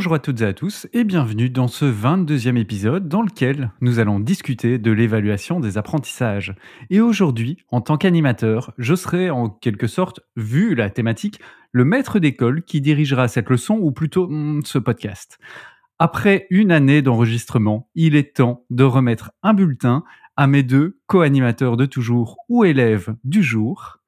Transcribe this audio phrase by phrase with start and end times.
[0.00, 3.98] Bonjour à toutes et à tous et bienvenue dans ce 22e épisode dans lequel nous
[3.98, 6.54] allons discuter de l'évaluation des apprentissages.
[6.88, 11.38] Et aujourd'hui, en tant qu'animateur, je serai en quelque sorte, vu la thématique,
[11.72, 15.38] le maître d'école qui dirigera cette leçon ou plutôt hmm, ce podcast.
[15.98, 20.02] Après une année d'enregistrement, il est temps de remettre un bulletin
[20.34, 23.99] à mes deux co-animateurs de toujours ou élèves du jour.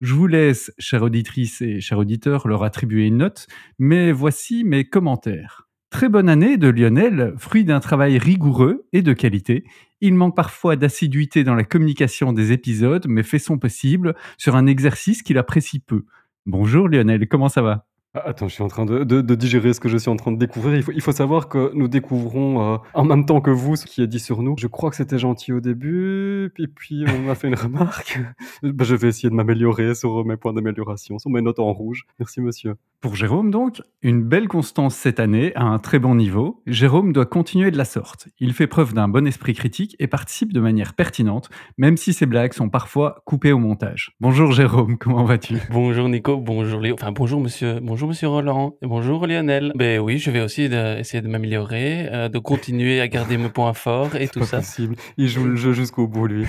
[0.00, 3.46] Je vous laisse, chère auditrice et chers auditeurs, leur attribuer une note,
[3.78, 5.68] mais voici mes commentaires.
[5.90, 9.64] Très bonne année de Lionel, fruit d'un travail rigoureux et de qualité.
[10.00, 14.66] Il manque parfois d'assiduité dans la communication des épisodes, mais fait son possible sur un
[14.66, 16.04] exercice qu'il apprécie peu.
[16.46, 17.86] Bonjour Lionel, comment ça va?
[18.16, 20.38] Ah, attends, je suis en train de, digérer ce que je suis en train de
[20.38, 20.88] découvrir.
[20.94, 24.06] Il faut, savoir que nous découvrons euh, en même temps que vous ce qui est
[24.06, 24.54] dit sur nous.
[24.56, 28.20] Je crois que c'était gentil au début, puis, puis on m'a fait une remarque.
[28.62, 32.06] ben, je vais essayer de m'améliorer sur mes points d'amélioration, sur mes notes en rouge.
[32.20, 32.76] Merci monsieur.
[33.04, 36.62] Pour Jérôme donc, une belle constance cette année à un très bon niveau.
[36.66, 38.28] Jérôme doit continuer de la sorte.
[38.40, 42.24] Il fait preuve d'un bon esprit critique et participe de manière pertinente, même si ses
[42.24, 44.12] blagues sont parfois coupées au montage.
[44.20, 45.58] Bonjour Jérôme, comment vas-tu?
[45.70, 49.72] Bonjour Nico, bonjour Léo, enfin bonjour monsieur, bonjour Monsieur Roland et bonjour Lionel.
[49.74, 53.50] Ben oui, je vais aussi de, essayer de m'améliorer, euh, de continuer à garder mes
[53.50, 54.56] points forts et tout pas ça.
[54.58, 54.96] possible.
[55.18, 56.46] Il joue le jeu jusqu'au bout lui.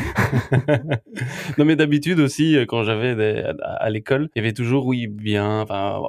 [1.58, 5.08] non mais d'habitude aussi euh, quand j'avais à, à l'école, il y avait toujours oui
[5.08, 6.00] bien, enfin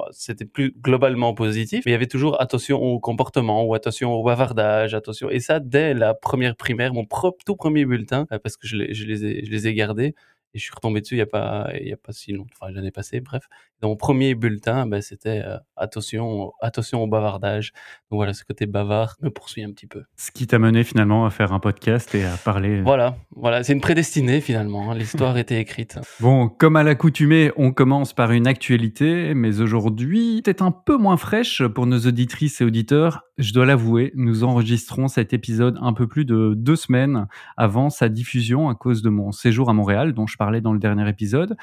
[0.45, 4.93] plus globalement positif, mais il y avait toujours attention au comportement ou attention au bavardage,
[4.93, 8.67] attention et ça dès la première primaire, mon propre tout premier bulletin euh, parce que
[8.67, 10.15] je les, ai je les ai gardés
[10.53, 12.53] et je suis retombé dessus il y a pas il y a pas si longtemps,
[12.61, 13.43] enfin l'année passée, bref.
[13.81, 17.73] Dans mon premier bulletin, ben, c'était euh, attention, attention au bavardage.
[18.09, 20.03] Donc voilà, ce côté bavard me poursuit un petit peu.
[20.15, 22.81] Ce qui t'a mené finalement à faire un podcast et à parler.
[22.81, 24.91] Voilà, voilà, c'est une prédestinée finalement.
[24.91, 24.95] hein.
[24.95, 25.99] L'histoire était écrite.
[26.19, 31.17] Bon, comme à l'accoutumée, on commence par une actualité, mais aujourd'hui, peut-être un peu moins
[31.17, 33.23] fraîche pour nos auditrices et auditeurs.
[33.37, 37.27] Je dois l'avouer, nous enregistrons cet épisode un peu plus de deux semaines
[37.57, 40.79] avant sa diffusion à cause de mon séjour à Montréal, dont je parlais dans le
[40.79, 41.55] dernier épisode.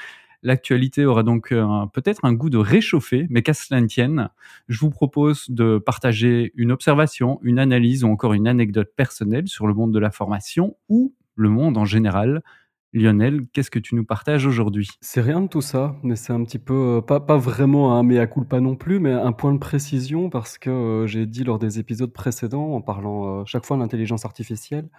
[0.45, 4.29] L'actualité aura donc euh, peut-être un goût de réchauffé, mais qu'à cela ne tienne,
[4.67, 9.65] je vous propose de partager une observation, une analyse ou encore une anecdote personnelle sur
[9.65, 12.43] le monde de la formation ou le monde en général.
[12.93, 14.87] Lionel, qu'est-ce que tu nous partages aujourd'hui?
[15.01, 18.03] C'est rien de tout ça, mais c'est un petit peu, euh, pas, pas vraiment un
[18.03, 21.57] mea culpa non plus, mais un point de précision parce que euh, j'ai dit lors
[21.57, 24.89] des épisodes précédents, en parlant chaque fois de l'intelligence artificielle,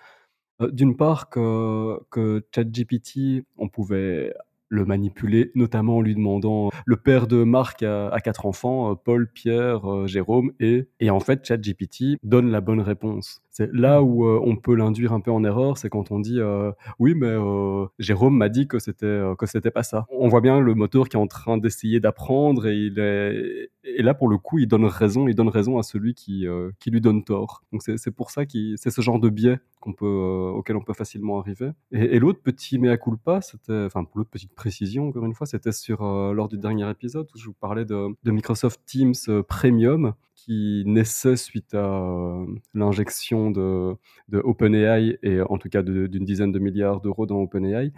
[0.73, 4.35] d'une part que, que ChatGPT, on pouvait
[4.69, 8.95] le manipuler, notamment en lui demandant le père de Marc a, a quatre enfants, euh,
[8.95, 13.43] Paul, Pierre, euh, Jérôme, et, et en fait ChatGPT donne la bonne réponse.
[13.51, 16.41] C'est là où euh, on peut l'induire un peu en erreur, c'est quand on dit
[16.41, 20.07] euh, oui mais euh, Jérôme m'a dit que c'était euh, que c'était pas ça.
[20.11, 24.03] On voit bien le moteur qui est en train d'essayer d'apprendre et il est et
[24.03, 26.91] là pour le coup il donne raison, il donne raison à celui qui euh, qui
[26.91, 27.63] lui donne tort.
[27.73, 30.83] Donc c'est pour ça qu'il c'est ce genre de biais qu'on peut euh, auquel on
[30.83, 31.71] peut facilement arriver.
[31.93, 35.73] Et, l'autre petit mea culpa, c'était enfin pour l'autre petite précision encore une fois, c'était
[35.73, 39.15] sur euh, lors du dernier épisode où je vous parlais de, de Microsoft Teams
[39.49, 43.95] Premium qui naissait suite à l'injection de,
[44.29, 47.93] de OpenAI et en tout cas d'une dizaine de milliards d'euros dans OpenAI.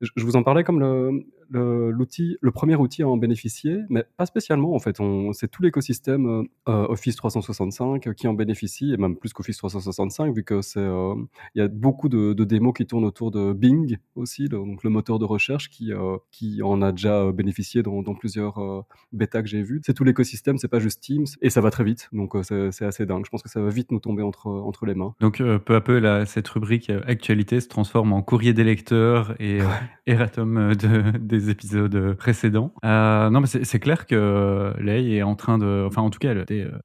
[0.00, 4.26] Je vous en parlais comme le, l'outil, le premier outil à en bénéficier, mais pas
[4.26, 4.98] spécialement en fait.
[5.32, 10.34] C'est tout l'écosystème euh, euh, Office 365 qui en bénéficie, et même plus qu'Office 365,
[10.34, 11.14] vu que c'est, euh,
[11.54, 14.84] il y a beaucoup de, de démos qui tournent autour de Bing aussi, le, donc
[14.84, 18.58] le moteur de recherche qui, euh, qui en a déjà euh, bénéficié dans, dans plusieurs
[18.58, 19.80] euh, bêtas que j'ai vues.
[19.84, 22.84] C'est tout l'écosystème, c'est pas juste Teams, et ça va très vite, donc euh, c'est,
[22.84, 23.24] assez dingue.
[23.24, 25.14] Je pense que ça va vite nous tomber entre, entre les mains.
[25.20, 28.64] Donc euh, peu à peu, là, cette rubrique euh, actualité se transforme en courrier des
[28.64, 29.66] lecteurs et euh,
[30.06, 32.72] erratum euh, de, des épisodes euh, précédents.
[32.84, 36.18] Euh, non, mais c'est clair que euh, Lei est en train de, enfin en tout
[36.18, 36.34] cas,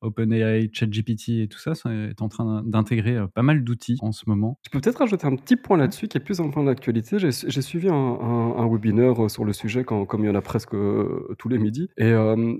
[0.02, 4.24] OpenAI, ChatGPT et tout ça ça est en train d'intégrer pas mal d'outils en ce
[4.28, 4.60] moment.
[4.66, 7.18] Je peux peut-être rajouter un petit point là-dessus qui est plus un point d'actualité.
[7.19, 10.75] J'ai suivi un, webinaire sur le sujet quand, comme il y en a presque
[11.38, 11.90] tous les midis.
[11.98, 12.13] Et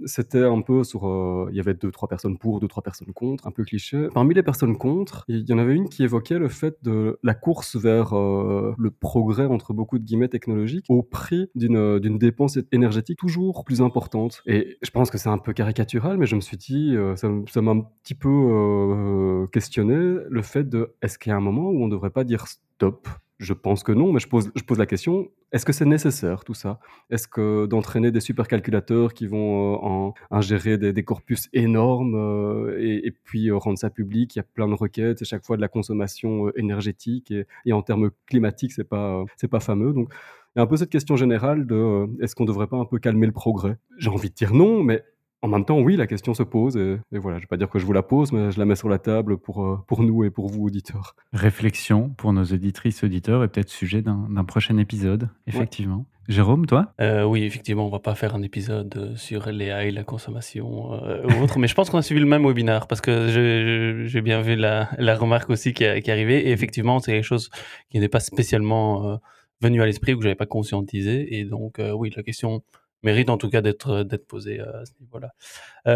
[0.06, 1.48] c'était un peu sur...
[1.50, 4.08] il y avait deux, trois personnes pour, deux, trois personnes contre, un peu cliché.
[4.14, 7.34] Parmi les personnes contre, il y en avait une qui évoquait le fait de la
[7.34, 13.18] course vers le progrès, entre beaucoup de guillemets, technologiques, au prix d'une d'une dépense énergétique
[13.18, 14.42] toujours plus importante.
[14.46, 17.62] Et je pense que c'est un peu caricatural, mais je me suis dit, euh, ça
[17.62, 19.96] m'a un petit peu euh, questionné
[20.30, 22.48] le fait de est-ce qu'il y a un moment où on ne devrait pas dire
[22.48, 23.08] stop?
[23.38, 26.80] Je pense que non, mais je pose, la question est-ce que c'est nécessaire tout ça?
[27.10, 33.12] Est-ce que d'entraîner des supercalculateurs qui vont euh, en, ingérer des, corpus énormes euh, et,
[33.12, 34.36] puis euh, rendre ça public?
[34.36, 37.34] Il y a plein de requêtes, et chaque fois de la consommation énergétique
[37.66, 39.92] et, en termes climatiques, c'est pas, c'est pas fameux.
[39.94, 40.14] Donc
[40.56, 43.00] il y a un peu cette question générale de est-ce qu'on devrait pas un peu
[43.00, 43.78] calmer le progrès?
[43.98, 45.04] J'ai envie de dire non, mais
[45.46, 47.70] en même temps, oui, la question se pose et et voilà, je vais pas dire
[47.70, 50.04] que je vous la pose, mais je la mets sur la table pour, heu, pour
[50.04, 51.16] nous et pour vous auditeurs.
[51.34, 56.06] Réflexion pour nos auditrices, auditeurs et peut-être sujet d'un prochain épisode, effectivement.
[56.28, 56.92] Jérôme, toi?
[57.00, 61.60] Heu, oui, effectivement, on va pas faire un épisode, sur l'AI, la consommation, ou autre,
[61.60, 64.90] mais je pense qu'on a suivi le même webinaire parce que j'ai bien vu la
[64.98, 67.50] la remarque aussi qui est arrivée et effectivement, c'est quelque chose
[67.92, 69.20] qui n'est pas spécialement,
[69.62, 72.62] venu à l'esprit ou que j'avais pas conscientisé et donc oui, la question
[73.06, 75.32] mérite en tout cas d'être, d'être posée, heu, à ce niveau-là.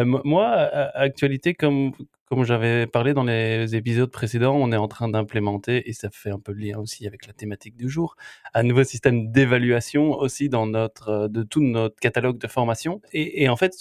[0.05, 0.49] Mo moi,
[0.95, 1.93] actualité, comme
[2.29, 6.29] comme j'avais parlé dans les épisodes précédents, on est en train d'implémenter et ça fait
[6.29, 8.15] un peu le lien aussi avec la thématique du jour,
[8.53, 13.01] un nouveau système d'évaluation aussi dans notre, de tout notre catalogue de formation.
[13.13, 13.73] Et en fait,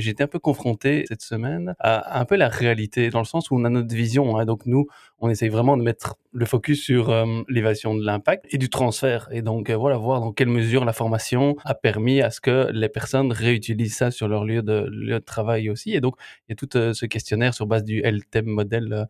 [0.00, 3.56] j'étais un peu confronté cette semaine à un peu la réalité dans le sens où
[3.56, 4.44] on a notre vision, hein.
[4.46, 4.86] Donc nous,
[5.18, 9.28] on essaye vraiment de mettre le focus sur, hem, l'évaluation de l'impact et du transfert.
[9.32, 12.68] Et donc heu, voilà, voir dans quelle mesure la formation a permis à ce que
[12.72, 15.92] les personnes réutilisent ça sur leur lieu de travail aussi.
[15.94, 16.16] Et donc
[16.48, 19.04] il y a tout, heu, ce questionnaire sur base du LTEM modèle, heu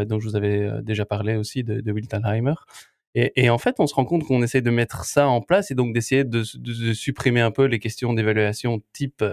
[0.00, 2.54] heu, dont je vous avais, heu, déjà parlé aussi de de Wiltenheimer
[3.14, 5.74] et en fait, on se rend compte qu'on essaie de mettre ça en place et
[5.74, 9.24] donc d'essayer de de supprimer un peu les questions d'évaluation type,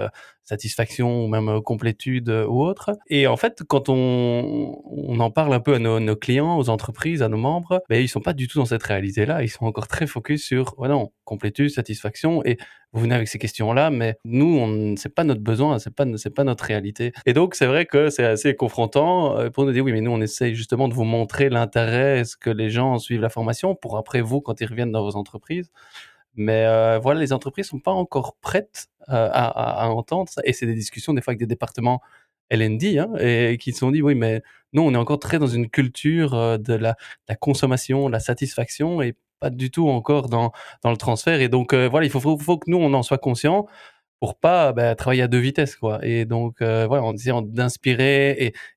[0.47, 5.31] satisfaction ou même, heu, complétude, heu, ou autre et en fait, quand on on en
[5.31, 8.33] parle un peu à nos clients, aux entreprises, à nos membres, beh, ils sont pas
[8.33, 9.43] du tout dans cette réalité-là.
[9.43, 12.57] Ils sont encore très focus sur: «Ouais, non, complétude, satisfaction et
[12.93, 16.33] vous venez avec ces questions-là, mais nous, on c'est pas notre besoin, c'est pas c'est
[16.33, 19.83] pas notre réalité» et donc c'est vrai que c'est assez confrontant, heu, pour nous dire:
[19.85, 23.21] «Oui, mais nous, on essaye justement de vous montrer l'intérêt, est-ce que les gens suivent
[23.21, 25.71] la formation pour après vous, quand ils reviennent dans vos entreprises».
[26.37, 30.41] Mais heu, voilà, les entreprises sont pas encore prêtes, heu, à entendre ça.
[30.45, 32.01] Et c'est des discussions des fois avec des départements
[32.51, 34.41] L&D, hein et qui se sont dit: «Oui, mais
[34.73, 36.95] nous, on est encore très dans une culture, heu, de la
[37.39, 40.51] consommation, la satisfaction et pas du tout encore dans
[40.83, 43.17] dans le transfert» et donc voilà, il faut faut faut que nous, on en soit
[43.19, 43.67] conscients
[44.19, 48.31] pour pas, bah, travailler à 2 vitesses, quoi et donc heu, voilà, en essayant d'inspirer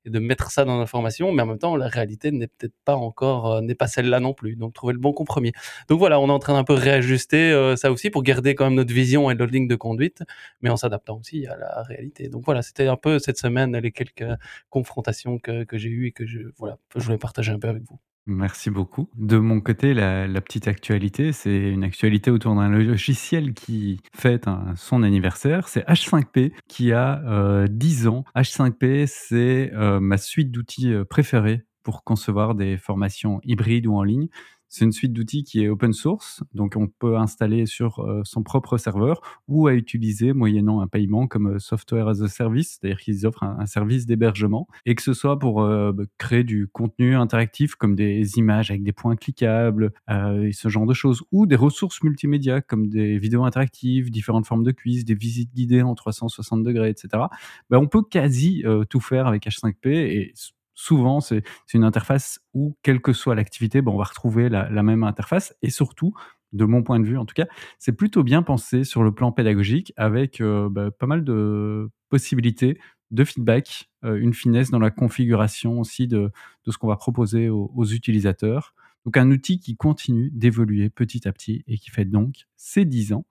[0.05, 2.73] et de mettre ça dans nos formations, mais en même temps, la réalité n'est peut-être
[2.85, 5.51] pas encore, heu, n'est pas celle-là non plus, donc trouver le bon compromis.
[5.89, 8.65] Donc voilà, on est en train d'un peu réajuster, heu, ça aussi pour garder quand
[8.65, 10.23] même notre vision et notre ligne de conduite,
[10.61, 12.29] mais en s'adaptant aussi à la réalité.
[12.29, 14.25] Donc voilà, c'était un peu cette semaine les quelques
[14.69, 17.83] confrontations que que j'ai eues et que je voilà, je voulais partager un peu avec
[17.89, 17.99] vous.
[18.27, 19.09] Merci beaucoup.
[19.15, 24.75] De mon côté, la petite actualité, c'est une actualité autour d'un logiciel qui fête un
[24.75, 25.67] son anniversaire.
[25.67, 28.23] C'est H5P qui a, heu, 10 ans.
[28.35, 34.03] H5P, c'est, heu, ma suite d'outils, heu, préférée pour concevoir des formations hybrides ou en
[34.03, 34.27] ligne.
[34.73, 38.41] C'est une suite d'outils qui est open source, donc on peut installer sur, heu, son
[38.41, 39.19] propre serveur
[39.49, 43.43] ou à utiliser moyennant un paiement comme, heu, software as a service, c'est-à-dire qu'ils offrent
[43.43, 47.95] un service d'hébergement et que ce soit pour, heu, bah, créer du contenu interactif comme
[47.95, 52.61] des images avec des points cliquables, et ce genre de choses ou des ressources multimédia
[52.61, 57.29] comme des vidéos interactives, différentes formes de quiz, des visites guidées en 360° et cetera.
[57.69, 60.33] Bah, on peut quasi, tout faire avec H5P et
[60.73, 65.03] souvent c'est une interface où quelle que soit l'activité, bah, on va retrouver la même
[65.03, 66.13] interface et surtout,
[66.53, 67.45] de mon point de vue en tout cas,
[67.79, 72.79] c'est plutôt bien pensé sur le plan pédagogique avec, heu, bah, pas mal de possibilités
[73.11, 76.31] de feedback, heu, une finesse dans la configuration aussi de
[76.67, 78.73] ce qu'on va proposer aux aux utilisateurs.
[79.05, 83.13] Donc un outil qui continue d'évoluer petit à petit et qui fête donc ses 10
[83.13, 83.25] ans.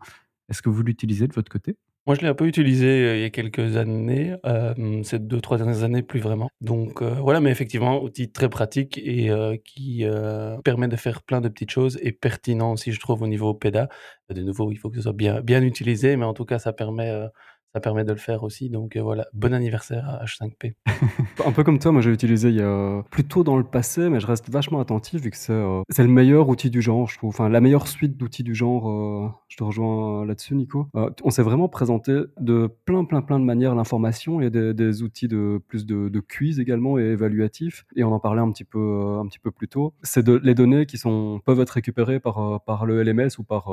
[0.50, 1.76] Est-ce que vous l'utilisez de votre côté?
[2.10, 5.58] Moi, je l'ai un peu utilisé, heu, il y a quelques années, hem, ces 2-3
[5.58, 6.48] dernières années, plus vraiment.
[6.60, 9.30] Donc heu, voilà, mais effectivement, outil très pratique et
[9.64, 10.04] qui,
[10.64, 13.88] permet de faire plein de petites choses et pertinent aussi, je trouve, au niveau péda.
[14.28, 16.72] De nouveau, il faut que ce soit bien bien utilisé, mais en tout cas, ça
[16.72, 17.12] permet,
[17.76, 18.70] ça permet de le faire aussi.
[18.70, 20.74] Donc voilà, bon anniversaire à H5P.
[21.46, 24.08] Un peu comme toi, moi, j'ai utilisé il y a plus tôt dans le passé,
[24.08, 27.18] mais je reste vachement attentif vu que c'est, c'est le meilleur outil du genre, je
[27.18, 27.30] trouve.
[27.30, 30.86] Enfin, la meilleure suite d'outils du genre, je te rejoins là-dessus, Nico.
[30.96, 34.40] Heu, on s'est vraiment présenté de plein, plein, plein de manières l'information.
[34.40, 38.20] Il y a des outils de plus de quiz également et évaluatifs et on en
[38.20, 39.92] parlait un petit peu, heu, un petit peu plus tôt.
[40.02, 40.96] C'est les données qui
[41.44, 43.70] peuvent être récupérées par, par le LMS ou par,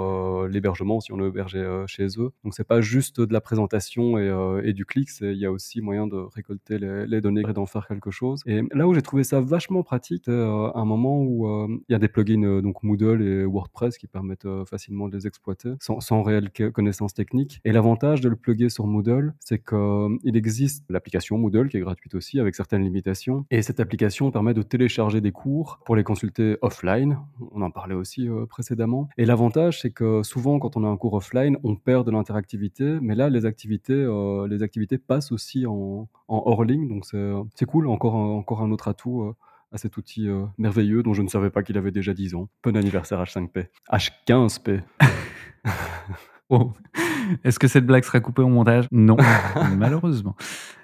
[0.47, 2.31] l'hébergement si on hébergé, heu, chez eux.
[2.43, 6.07] Donc c'est pas juste de la présentation et du clic, il y a aussi moyen
[6.07, 9.41] de récolter les données et d'en faire quelque chose et là où j'ai trouvé ça
[9.41, 11.47] vachement pratique, c'est, un moment où,
[11.87, 15.66] il y a des plugins, donc Moodle et WordPress qui permettent, facilement de les exploiter
[15.79, 21.37] sans réelle connaissance technique et l'avantage de le plugger sur Moodle, c'est qu'il existe l'application
[21.37, 25.31] Moodle qui est gratuite aussi avec certaines limitations et cette application permet de télécharger des
[25.31, 27.19] cours pour les consulter offline.
[27.51, 30.97] On en parlait aussi, heu, précédemment et l'avantage, c'est que souvent quand on a un
[30.97, 35.65] cours offline, on perd de l'interactivité, mais là les activités, heu, les activités passent aussi
[35.65, 39.33] en en hors ligne donc c'est, cool, encore un encore un autre atout,
[39.71, 42.49] à cet outil, merveilleux dont je ne savais pas qu'il avait déjà 10 ans.
[42.63, 43.67] Bon anniversaire H5P.
[43.91, 44.81] H15P.
[46.49, 46.71] Oh.
[47.43, 48.85] Est-ce que cette blague sera coupée au montage?
[48.91, 49.17] Non,
[49.77, 50.35] malheureusement.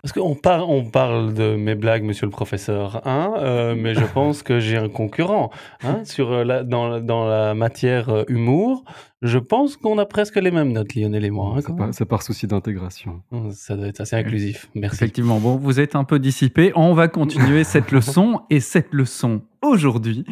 [0.01, 4.03] Parce qu'on par- on parle de mes blagues, monsieur le professeur, hein, euh, mais je
[4.13, 5.51] pense que j'ai un concurrent
[5.85, 8.83] hein, sur euh, la, dans, la- dans la matière euh, humour.
[9.23, 11.51] Je pense qu'on a presque les mêmes notes, Lionel et moi.
[11.51, 11.93] hein, c'est quand par, même.
[11.93, 13.21] c'est par souci d'intégration.
[13.31, 14.69] Hum, Ça doit être assez inclusif.
[14.75, 14.97] Merci.
[14.97, 16.73] Effectivement, bon, vous êtes un peu dissipé.
[16.75, 18.41] On va continuer cette leçon.
[18.49, 20.25] Et cette leçon, aujourd'hui,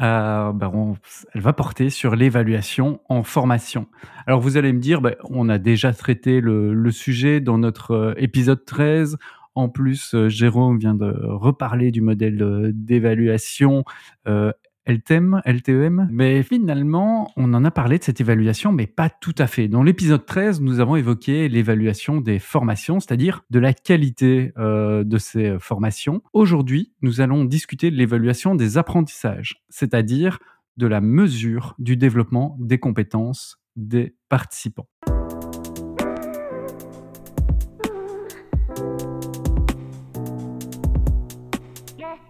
[0.00, 0.96] euh, ben, on-
[1.34, 3.86] elle va porter sur l'évaluation en formation.
[4.26, 7.90] Alors, vous allez me dire, ben, on a déjà traité le, le sujet dans notre
[7.92, 9.18] euh, épisode 13.
[9.54, 13.84] En plus, euh, Jérôme vient de reparler du modèle d'évaluation
[14.26, 14.52] euh,
[14.88, 16.08] LTEM, LTEM.
[16.10, 19.68] Mais finalement, on en a parlé de cette évaluation, mais pas tout à fait.
[19.68, 25.18] Dans l'épisode 13, nous avons évoqué l'évaluation des formations, c'est-à-dire de la qualité euh, de
[25.18, 26.22] ces formations.
[26.32, 30.38] Aujourd'hui, nous allons discuter de l'évaluation des apprentissages, c'est-à-dire
[30.78, 34.88] de la mesure du développement des compétences des participants.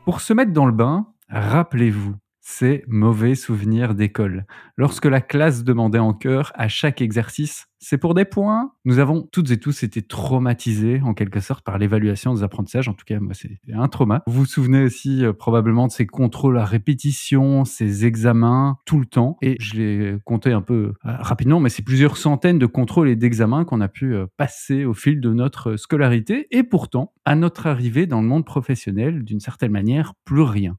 [0.05, 2.17] Pour se mettre dans le bain, rappelez-vous
[2.49, 4.47] ces mauvais souvenirs d'école.
[4.79, 9.29] Lorsque la classe demandait en chœur à chaque exercice c'est pour des points, nous avons
[9.31, 12.89] toutes et tous été traumatisés en quelque sorte par l'évaluation des apprentissages.
[12.89, 14.23] En tout cas, moi, c'est un trauma.
[14.27, 19.07] Vous vous souvenez aussi euh, probablement de ces contrôles à répétition, ces examens tout le
[19.07, 19.37] temps.
[19.43, 23.17] Et je l'ai compté un peu euh, rapidement, mais c'est plusieurs centaines de contrôles et
[23.17, 26.49] d'examens qu'on a pu euh, passer au fil de notre scolarité.
[26.51, 30.77] Et pourtant, à notre arrivée dans le monde professionnel, d'une certaine manière, plus rien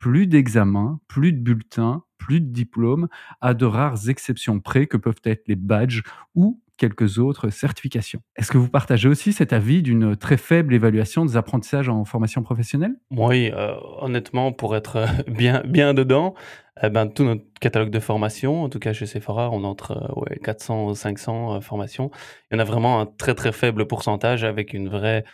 [0.00, 3.08] plus d'examens, plus de bulletins, plus de diplômes,
[3.40, 6.02] à de rares exceptions près que peuvent être les badges
[6.34, 8.22] ou quelques autres certifications.
[8.36, 12.42] Est-ce que vous partagez aussi cet avis d'une très faible évaluation des apprentissages en formation
[12.42, 12.94] professionnelle?
[13.10, 16.34] Oui, euh, honnêtement, pour être euh, bien, dedans,
[16.82, 20.20] eh ben, tout notre catalogue de formation, en tout cas chez Sephora, on entre euh,
[20.20, 22.10] ouais, 400 500 euh, formations.
[22.50, 25.24] Il y en a vraiment un très très faible pourcentage avec une vraie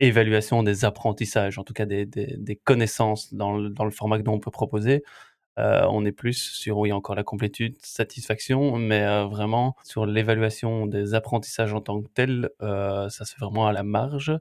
[0.00, 4.18] évaluation des apprentissages, en tout cas des, des, des connaissances dans le, dans le format
[4.18, 5.02] nous on peut proposer.
[5.58, 10.86] Euh, on est plus sur, oui, encore la complétude, satisfaction, mais euh, vraiment sur l'évaluation
[10.86, 14.38] des apprentissages en tant que tel, euh, ça se fait vraiment à la marge.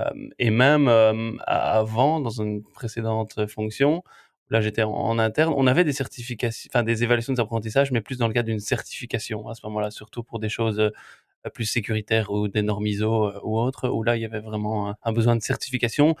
[0.00, 4.02] Euh, et même euh, avant, dans une précédente fonction,
[4.54, 8.18] là j'étais en, interne, on avait des certifications, enfin des évaluations des apprentissages, mais plus
[8.18, 10.90] dans le cadre d'une certification à ce moment-là, surtout pour des choses euh,
[11.52, 14.94] plus sécuritaires ou des normes ISO euh, ou autres, où là il y avait vraiment
[15.02, 16.14] un, besoin de certification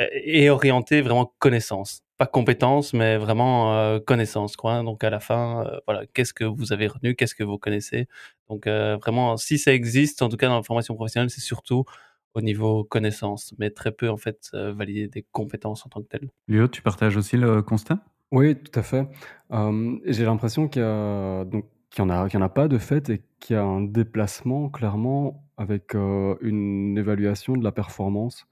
[0.00, 2.02] euh, et orienté vraiment connaissance.
[2.16, 4.54] Pas compétence, mais vraiment connaissance.
[4.56, 4.82] Quoi.
[4.82, 8.08] Donc à la fin, voilà, qu'est-ce que vous avez retenu, qu'est-ce que vous connaissez?
[8.50, 11.86] Donc vraiment, si ça existe, en tout cas dans la formation professionnelle, c'est surtout
[12.34, 16.08] au niveau connaissance, mais très peu en fait euh, valider des compétences en tant que
[16.08, 16.30] telles.
[16.48, 18.00] Léo, tu partages aussi le constat?
[18.32, 19.08] Oui, tout à fait.
[19.52, 22.48] Euh, J'ai l'impression qu'il y a donc qu'il y en a qu'il y en a
[22.48, 27.64] pas de fait et qu'il y a un déplacement clairement avec euh, une évaluation de
[27.64, 28.46] la performance.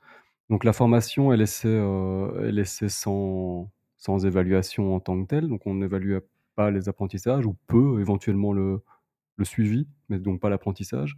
[0.51, 5.47] Donc la formation est laissée, euh, est laissée sans, sans évaluation en tant que telle.
[5.49, 6.17] Donc on n'évalue
[6.57, 8.81] pas les apprentissages ou peu éventuellement le,
[9.37, 11.17] le suivi, mais donc pas l'apprentissage.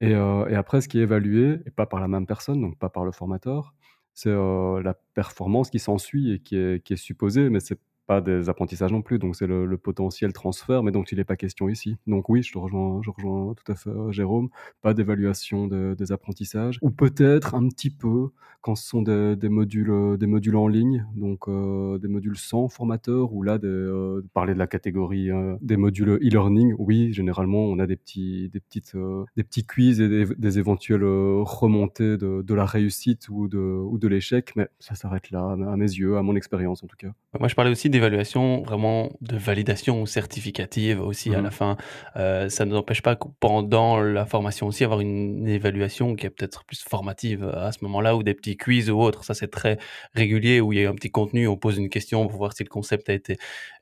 [0.00, 3.04] Et, après, ce qui est évalué, et pas par la même personne, donc pas par
[3.04, 3.74] le formateur,
[4.14, 7.78] c'est la performance qui s'ensuit et qui est, qui est supposée, mais c'est
[8.08, 11.36] pas des apprentissages non plus, donc c'est le, potentiel transfert, mais dont il n'est pas
[11.36, 11.98] question ici.
[12.06, 14.48] Donc oui, je te rejoins, je rejoins tout à fait euh, Jérôme,
[14.80, 19.48] pas d'évaluation de- des apprentissages, ou peut-être un petit peu quand ce sont des, des
[19.48, 23.68] modules, euh, des modules en ligne, donc euh, des modules sans formateur, ou là, des,
[23.68, 25.28] euh, parler de la catégorie
[25.60, 28.96] des modules e-learning, oui, généralement on a des petits, des petites,
[29.36, 33.98] des petits quiz et des, des éventuelles remontées de, de la réussite ou de, ou
[33.98, 37.12] de l'échec, mais ça s'arrête là, à mes yeux, à mon expérience en tout cas.
[37.38, 41.44] Moi, je parlais aussi d'évaluation, vraiment de validation certificative aussi à Mhm.
[41.44, 41.76] la fin.
[42.16, 46.26] Euh, ça ne nous empêche pas que pendant la formation aussi avoir une évaluation qui
[46.26, 49.24] est peut-être plus formative à ce moment-là ou des petits quiz ou autre.
[49.24, 49.78] Ça, c'est très
[50.14, 52.62] régulier où il y a un petit contenu, on pose une question pour voir si
[52.62, 53.36] le concept a été,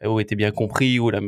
[0.05, 1.21] ou été bien compris ou la,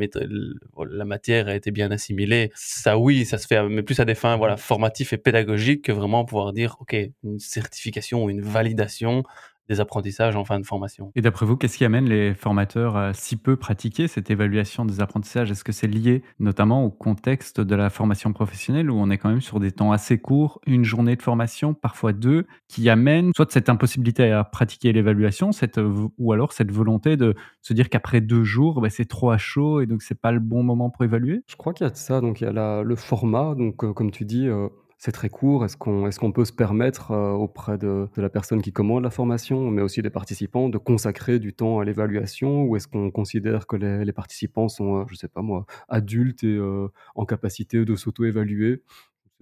[1.05, 2.51] matière a été bien assimilée.
[2.55, 5.91] Ça, oui, ça se fait, mais plus à des fins voilà, formatives et pédagogiques que
[5.91, 9.23] vraiment pouvoir dire, OK, une certification ou une validation
[9.69, 11.11] des apprentissages en fin de formation.
[11.15, 14.99] Et d'après vous, qu'est-ce qui amène les formateurs à si peu pratiquer cette évaluation des
[14.99, 15.51] apprentissages?
[15.51, 19.29] Est-ce que c'est lié notamment au contexte de la formation professionnelle où on est quand
[19.29, 23.51] même sur des temps assez courts, une journée de formation, parfois deux, qui amène soit
[23.51, 25.79] cette impossibilité à pratiquer l'évaluation, cette,
[26.17, 29.81] ou alors cette volonté de se dire qu'après deux jours, bah, c'est trop à chaud
[29.81, 31.43] et donc c'est pas le bon moment pour évaluer?
[31.47, 33.83] Je crois qu'il y a de ça, donc il y a la- le format, donc
[33.83, 34.67] euh, comme tu dis, euh,
[34.99, 35.65] c'est très court.
[35.65, 39.71] Est-ce qu'on qu'on peut se permettre, heu, auprès de la personne qui commande la formation,
[39.71, 42.63] mais aussi des participants, de consacrer du temps à l'évaluation?
[42.65, 46.47] Ou est-ce qu'on considère que les participants sont, heu, je sais pas moi, adultes et
[46.57, 48.83] heu, en capacité de s'auto-évaluer?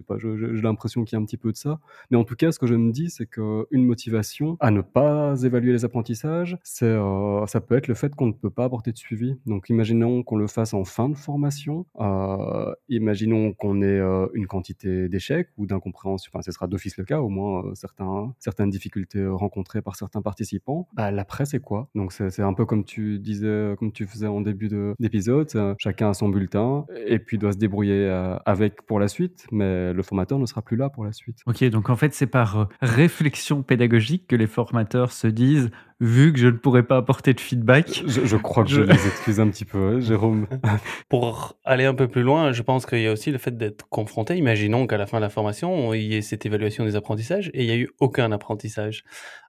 [0.06, 0.28] Pas, j'ai
[0.62, 1.80] l'impression qu'il y a un petit peu de ça.
[2.10, 5.42] Mais en tout cas, ce que je me dis, c'est qu'une motivation à ne pas
[5.42, 8.96] évaluer les apprentissages, heu, ça peut être le fait qu'on ne peut pas apporter de
[8.98, 9.36] suivi.
[9.46, 14.46] Donc imaginons qu'on le fasse en fin de formation, heu, imaginons qu'on ait, heu, une
[14.46, 19.26] quantité d'échecs ou d'incompréhension, enfin ce sera d'office le cas, au moins, certains certaines difficultés,
[19.26, 20.88] rencontrées par certains participants.
[20.94, 21.88] Bah, l'après, c'est quoi?
[21.94, 26.10] Donc c'est un peu comme tu disais, comme tu faisais en début de d'épisode, chacun
[26.10, 28.08] a son bulletin et puis doit se débrouiller,
[28.46, 31.38] avec pour la suite, mais le formateur ne sera plus là pour la suite.
[31.46, 36.32] OK, donc en fait, c'est par, heu, réflexion pédagogique que les formateurs se disent: «Vu
[36.32, 39.06] que je ne pourrais pas apporter de feedback» Je je crois que je Je- les
[39.08, 40.46] excuse un petit peu, Jérôme.
[41.08, 43.88] Pour aller un peu plus loin, je pense qu'il y a aussi le fait d'être
[43.88, 44.36] confronté.
[44.36, 47.64] Imaginons qu'à la fin de la formation, il y ait cette évaluation des apprentissages et
[47.64, 49.02] il y a eu aucun apprentissage.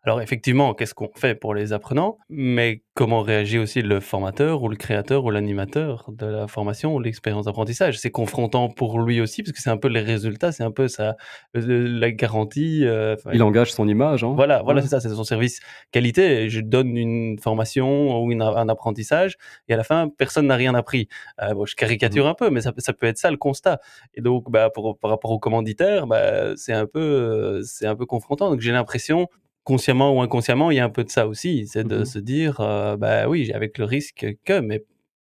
[0.04, 2.18] Alors effectivement, qu'est-ce qu'on fait pour les apprenants?
[2.30, 7.00] Mais comment réagit aussi le formateur ou le créateur ou l'animateur de la formation ou
[7.00, 8.00] l'expérience d'apprentissage?
[8.00, 10.88] C'est confrontant pour lui aussi parce que c'est un peu les résultats, c'est un peu
[11.00, 14.34] heu, la garantie, enfin Il engage son image, hein.
[14.36, 14.84] voilà, voilà, Ouais.
[14.84, 15.60] c'est ça, c'est son service
[15.92, 16.39] qualité.
[16.48, 19.36] Je donne une formation ou une un apprentissage
[19.68, 21.08] et à la fin, personne n'a rien appris.
[21.56, 22.28] Bon, je caricature Mmh.
[22.28, 23.80] un peu, mais ça peut ça peut être ça le constat
[24.14, 28.06] et donc bah, pour par rapport au commanditaire, bah, c'est un peu, c'est un peu
[28.06, 28.50] confrontant.
[28.52, 29.28] Donc j'ai l'impression,
[29.64, 31.68] consciemment ou inconsciemment, il y a un peu de ça aussi.
[31.68, 34.84] C'est de Mmh se dire, heu, bah, oui, avec le risque que mais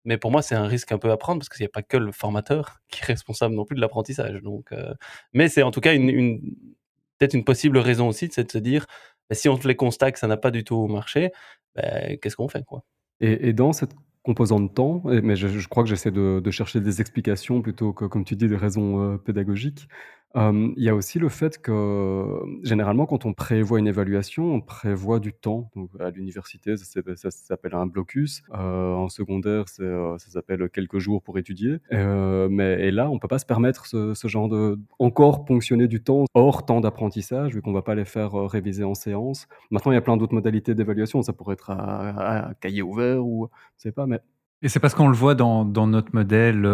[0.06, 1.84] mais pour moi, c'est un risque un peu à prendre parce qu'il y a pas
[1.84, 4.72] que le formateur qui est responsable non plus de l'apprentissage donc
[5.34, 6.42] mais c'est en tout cas une une
[7.20, 8.86] peut-être une possible raison aussi, c'est de se dire:
[9.30, 11.32] «Bah, si on fait les constats que ça n'a pas du tout marché,
[11.76, 12.84] beh, qu'est-ce qu'on fait, quoi?»
[13.22, 13.94] Et dans cette
[14.24, 18.06] composante temps, et mais je crois que j'essaie de de chercher des explications plutôt que,
[18.06, 19.88] comme tu dis, des raisons, heu, pédagogiques.
[20.36, 25.20] Il y a aussi le fait que, généralement, quand on prévoit une évaluation, on prévoit
[25.20, 25.72] du temps.
[25.76, 28.44] Donc à l'université, ça s'appelle un blocus.
[28.52, 31.78] En secondaire, ça s'appelle quelques jours pour étudier.
[31.92, 36.04] Heu, mais et là, on peut pas se permettre ce genre de encore ponctionner du
[36.04, 39.48] temps hors temps d'apprentissage, vu qu'on va pas les faire, réviser en séance.
[39.72, 41.22] Maintenant, il y a plein d'autres modalités d'évaluation.
[41.22, 44.06] Ça pourrait être à cahier ouvert ou je sais pas,
[44.62, 46.68] Et c'est parce qu'on le voit dans notre modèle,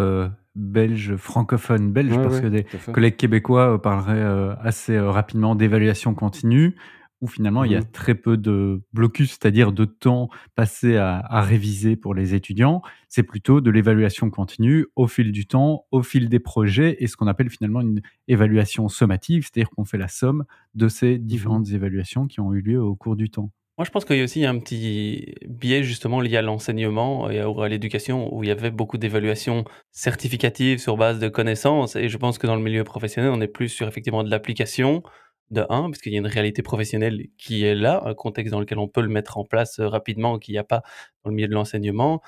[0.56, 5.10] belge, francophone belge, Ouais, parce ouais, que des collègues québécois, heu, parleraient, heu, assez, heu,
[5.10, 6.76] rapidement d'évaluation continue,
[7.22, 11.18] où finalement il y a Mmh très peu de blocus, c'est-à-dire de temps passé à
[11.20, 12.82] à réviser pour les étudiants.
[13.10, 17.16] C'est plutôt de l'évaluation continue au fil du temps, au fil des projets et ce
[17.18, 22.28] qu'on appelle finalement une évaluation sommative, c'est-à-dire qu'on fait la somme de ces différentes évaluations
[22.28, 23.52] qui ont eu lieu au cours du temps.
[23.78, 27.40] Moi, je pense qu'il y a aussi un petit biais justement lié à l'enseignement et
[27.42, 31.98] à l'éducation où il y avait beaucoup d'évaluations certificatives sur base de connaissances.
[31.98, 35.04] Et je pense que dans le milieu professionnel, on est plus sur effectivement de l'application,
[35.52, 38.62] de un, parce qu'il y a une réalité professionnelle qui est là, un contexte dans
[38.62, 40.82] lequel on peut le mettre en place, heu, rapidement qu'il n'y a pas
[41.26, 42.22] dans le milieu de l'enseignement.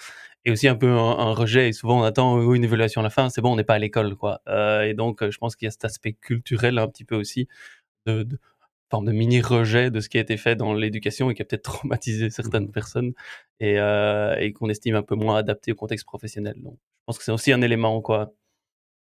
[0.46, 3.10] Et aussi un peu un rejet et souvent on attend, oui, une évaluation à la
[3.10, 5.66] fin, c'est bon, on n'est pas à l'école, quoi, heu et donc je pense qu'il
[5.66, 7.48] y a cet aspect culturel un petit peu aussi
[8.06, 8.28] de
[8.90, 11.46] forme de mini rejet de ce qui a été fait dans l'éducation et qui a
[11.46, 13.14] peut-être traumatisé certaines Mmh personnes
[13.60, 16.56] et heu et qu'on estime un peu moins adapté au contexte professionnel.
[16.62, 18.34] Donc je pense que c'est aussi un élément, quoi.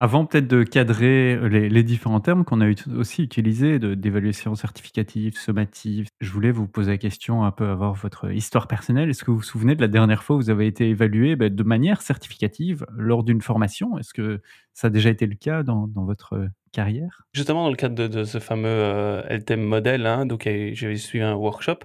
[0.01, 6.09] Avant peut-être de cadrer les les différents termes qu'on a aussi utilisés d'évaluation certificative, sommative,
[6.21, 9.11] je voulais vous poser la question, un peu avoir votre histoire personnelle.
[9.11, 11.51] Est-ce que vous vous souvenez de la dernière fois où vous avez été évalué, bah,
[11.51, 13.97] de manière certificative lors d'une formation?
[13.97, 14.43] Est-ce que
[14.75, 17.25] ça a déjà été le cas dans dans votre, carrière?
[17.35, 20.27] Justement dans le cadre de ce fameux, heu, LTEM modèle, hein,
[20.75, 21.79] j'avais suivi un workshop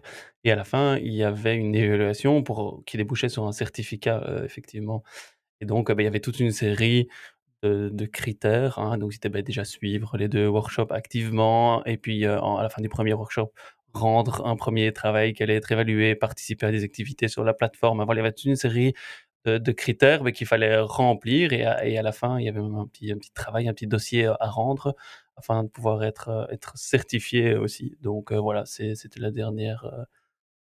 [0.44, 4.22] et à la fin, il y avait une évaluation pour qui débouchait sur un certificat,
[4.28, 5.04] heu, effectivement
[5.62, 7.10] et donc, bah, il y avait toute une série
[7.64, 12.58] de critères, hein, donc c'était, bah, déjà suivre les 2 workshops activement et puis, en
[12.58, 13.54] à la fin du premier workshop,
[13.94, 18.02] rendre un premier travail qui allait être évalué, participer à des activités sur la plateforme.
[18.02, 18.94] Enfin, il y avait toute une série
[19.50, 22.88] de critères, bah, qu'il fallait remplir et à la fin, il y avait même un
[22.88, 24.96] petit travail, un petit dossier, heu, à rendre
[25.36, 27.96] afin de pouvoir être, être certifié aussi.
[28.02, 29.90] Donc, heu, voilà, c'était la dernière,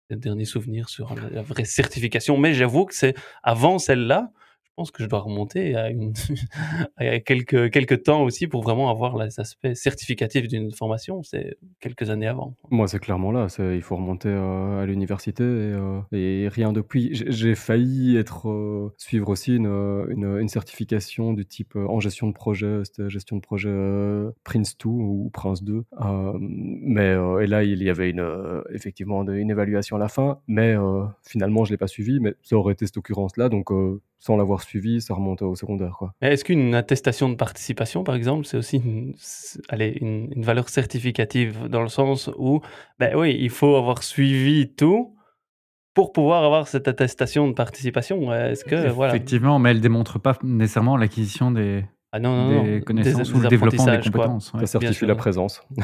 [0.10, 2.38] le dernier souvenir sur la vraie certification.
[2.38, 4.32] Mais j'avoue que c'est avant celle-là,
[4.76, 5.90] pense que je dois remonter à
[7.22, 11.24] quelques temps aussi pour vraiment avoir les aspects certificatifs d'une formation.
[11.24, 12.56] C'est quelques années avant.
[12.70, 17.12] Moi, c'est clairement là, il faut remonter, heu, à l'université et heu et rien depuis.
[17.14, 22.34] J'ai failli être, heu, suivre aussi une, heu, une, certification du type, en gestion de
[22.34, 27.90] projet, gestion de projet, heu, Prince2 ou Prince2, hem, mais heu et là, il y
[27.90, 30.76] avait une, effectivement une évaluation à la fin, mais
[31.24, 33.72] finalement, je l'ai pas suivi, mais ça aurait été cette occurrence-là, donc
[34.24, 35.98] sans l'avoir suivi, ça remonte au secondaire.
[36.00, 36.14] Quoi.
[36.22, 39.16] Est-ce qu'une attestation de participation, par exemple, c'est aussi une,
[39.68, 42.62] allez, une, valeur certificative dans le sens où,
[43.00, 45.14] ben oui, il faut avoir suivi tout
[45.94, 48.34] pour pouvoir avoir cette attestation de participation.
[48.34, 49.14] Est-ce que voilà.
[49.14, 51.84] Effectivement, mais elle démontre pas nécessairement l'acquisition des,
[52.14, 54.54] ah des connaissances ou le développement des compétences.
[54.58, 55.62] Ça certifie la présence.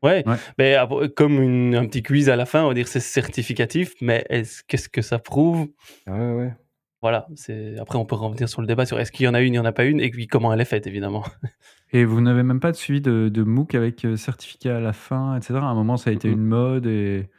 [0.00, 0.22] Ouais,
[0.58, 0.76] mais
[1.16, 4.88] comme un petit quiz à la fin, on va dire c'est certificatif, mais est-ce qu'est-ce
[4.88, 5.66] que ça prouve?
[6.06, 6.52] Ouais, ouais.
[7.00, 9.40] Voilà, c'est après on peut revenir sur le débat sur est-ce qu'il y en a
[9.40, 11.24] une, il n'y en a pas une, et puis comment elle est faite, évidemment.
[11.92, 14.92] Et vous n'avez même pas de suivi de, de MOOC avec euh, certificat à la
[14.92, 15.54] fin, etc.
[15.54, 17.30] À un moment, ça a été une mode et.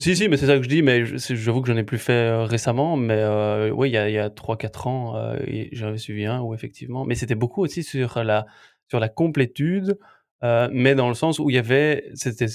[0.00, 2.30] Si, si, mais c'est ça que je dis, mais j'avoue que j'en ai plus fait
[2.30, 5.36] euh, récemment, mais euh, oui, il y a, a 3-4 ans,
[5.72, 8.46] j'en avais suivi un, où effectivement, mais c'était beaucoup aussi sur la,
[8.88, 9.98] sur la complétude,
[10.44, 12.46] euh, mais dans le sens où il y avait, c'était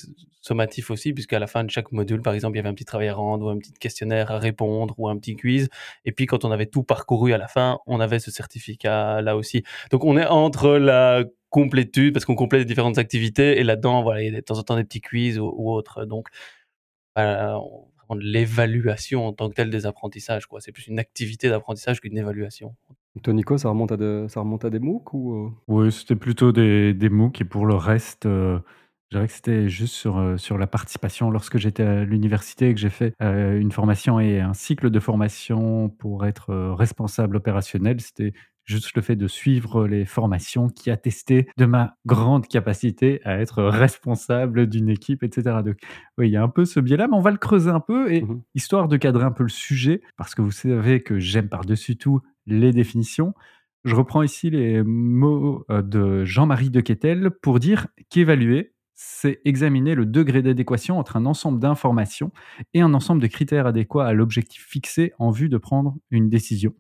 [0.41, 2.86] sommatif aussi, puisqu'à la fin de chaque module, par exemple, il y avait un petit
[2.86, 5.69] travail à rendre ou un petit questionnaire à répondre ou un petit quiz.
[6.06, 9.38] Et puis quand on avait tout parcouru à la fin, on avait ce certificat là
[9.38, 9.63] aussi.
[9.91, 14.34] Donc on est entre la complétude, parce qu'on complète différentes activités, et là-dedans, voilà, il
[14.34, 16.06] y a de temps en temps des petits quiz ou, ou autres.
[16.06, 16.28] Donc,
[17.15, 17.60] voilà,
[18.08, 20.45] vraiment de l'évaluation en tant que telle des apprentissages.
[20.47, 20.62] Quoi.
[20.62, 22.76] C'est plus une activité d'apprentissage qu'une évaluation.
[23.23, 25.34] Toi, Nico, ça remonte à, de, ça remonte à des MOOC ou...
[25.34, 25.49] Euh?
[25.67, 28.60] Oui, c'était plutôt des, des MOOC et pour le reste, euh,
[29.10, 31.30] je dirais que c'était juste sur, euh, sur la participation.
[31.32, 35.89] Lorsque j'étais à l'université et que j'ai fait une formation et un cycle de formation
[35.89, 38.34] pour être responsable opérationnel, c'était
[38.67, 43.63] juste le fait de suivre les formations qui attestaient de ma grande capacité à être
[43.63, 45.62] responsable d'une équipe, etc.
[45.65, 45.77] Donc,
[46.17, 48.12] oui, il y a un peu ce biais-là, mais on va le creuser un peu
[48.12, 51.47] et mmh histoire de cadrer un peu le sujet, parce que vous savez que j'aime
[51.47, 53.33] par-dessus tout les définitions.
[53.83, 59.93] Je reprends ici les mots euh, de Jean-Marie de Quetel pour dire qu'évaluer, c'est examiner
[59.93, 62.31] le degré d'adéquation entre un ensemble d'informations
[62.73, 66.73] et un ensemble de critères adéquats à l'objectif fixé en vue de prendre une décision.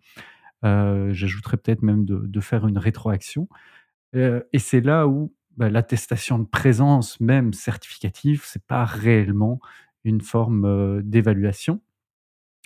[0.65, 3.47] Euh, j'ajouterais peut-être même de, faire une rétroaction.
[4.15, 9.59] Euh, et c'est là où bah, l'attestation de présence, même certificative, c'est pas réellement
[10.03, 11.81] une forme euh, d'évaluation.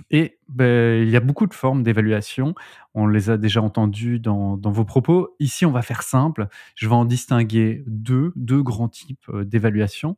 [0.10, 2.56] Et ben, il y a beaucoup de formes d'évaluation.
[2.94, 5.36] On les a déjà entendues dans, vos propos.
[5.40, 6.48] Ici, on va faire simple.
[6.76, 10.18] Je vais en distinguer deux, deux grands types d'évaluation.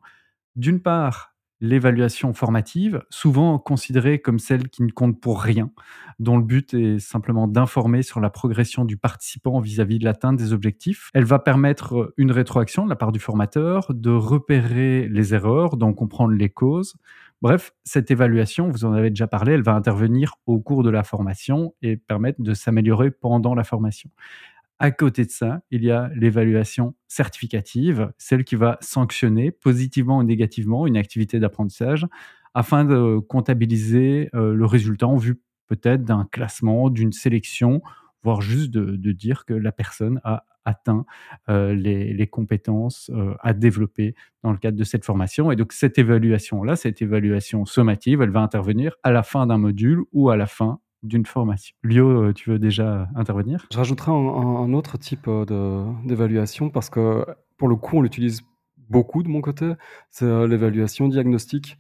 [0.56, 1.34] D'une part,
[1.64, 5.72] l'évaluation formative, souvent considérée comme celle qui ne compte pour rien,
[6.20, 10.52] dont le but est simplement d'informer sur la progression du participant vis-à-vis de l'atteinte des
[10.52, 11.10] objectifs.
[11.14, 15.94] Elle va permettre une rétroaction de la part du formateur, de repérer les erreurs, d'en
[15.94, 16.96] comprendre les causes.
[17.44, 21.04] Bref, cette évaluation, vous en avez déjà parlé, elle va intervenir au cours de la
[21.04, 24.10] formation et permettre de s'améliorer pendant la formation.
[24.80, 30.24] À côté de ça, il y a l'évaluation certificative, celle qui va sanctionner positivement ou
[30.24, 32.08] négativement une activité d'apprentissage
[32.54, 37.82] afin de comptabiliser euh, le résultat en vue peut-être d'un classement, d'une sélection,
[38.24, 41.06] voire juste de, dire que la personne a atteint
[41.50, 45.52] euh, les, compétences euh, à développer dans le cadre de cette formation.
[45.52, 50.02] Et donc cette évaluation-là, cette évaluation sommative, elle va intervenir à la fin d'un module
[50.14, 51.76] ou à la fin d'une formation.
[51.84, 53.68] Lio, euh, tu veux déjà intervenir?
[53.72, 55.30] Je rajouterai un, autre type
[56.06, 57.26] d'évaluation parce que
[57.58, 58.42] pour le coup, on l'utilise
[58.90, 59.74] beaucoup de mon côté,
[60.10, 61.78] c'est l'évaluation diagnostique.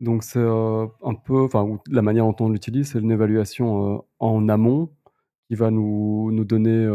[0.00, 4.90] Donc c'est un peu, enfin la manière dont on l'utilise, c'est une évaluation en amont
[5.48, 6.86] qui va nous, donner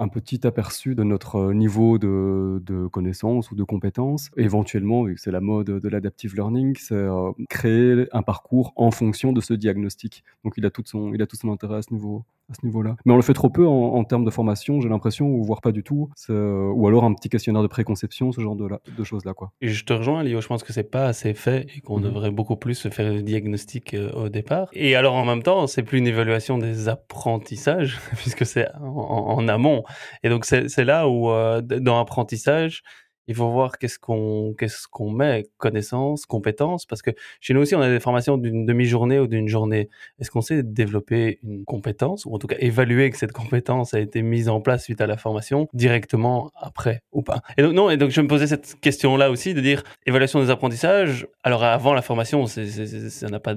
[0.00, 4.30] un petit aperçu de notre niveau de, de connaissances ou de compétences.
[4.38, 9.42] éventuellement, c'est la mode de l'adaptive learning, c'est euh, créer un parcours en fonction de
[9.42, 10.24] ce diagnostic.
[10.42, 12.66] Donc il a tout son, il a tout son intérêt à ce niveau, à ce
[12.66, 12.96] niveau-là.
[13.04, 15.72] Mais on le fait trop peu en, termes de formation, j'ai l'impression, ou voire pas
[15.72, 16.10] du tout.
[16.30, 19.34] Euh, ou alors un petit questionnaire de préconception, ce genre de, de choses-là.
[19.34, 19.52] Quoi.
[19.60, 22.04] Et je te rejoins, Léo, je pense que c'est pas assez fait et qu'on mhm.
[22.04, 24.68] devrait beaucoup plus se faire le diagnostic euh, au départ.
[24.72, 29.84] Et alors en même temps, c'est plus une évaluation des apprentissages, puisque c'est en, amont.
[30.22, 32.82] Et donc c'est là où, euh, dans l'apprentissage,
[33.30, 37.76] il faut voir qu'est-ce qu'on qu'est-ce qu'on met connaissances compétences parce que chez nous aussi
[37.76, 39.88] on a des formations d'une demi-journée ou d'une journée.
[40.18, 44.00] Est-ce qu'on sait développer une compétence ou en tout cas évaluer que cette compétence a
[44.00, 47.40] été mise en place suite à la formation directement après ou pas?
[47.56, 50.42] Et donc non et donc je me posais cette question là aussi de dire évaluation
[50.42, 51.28] des apprentissages.
[51.44, 53.54] Alors avant la formation ça n'a pas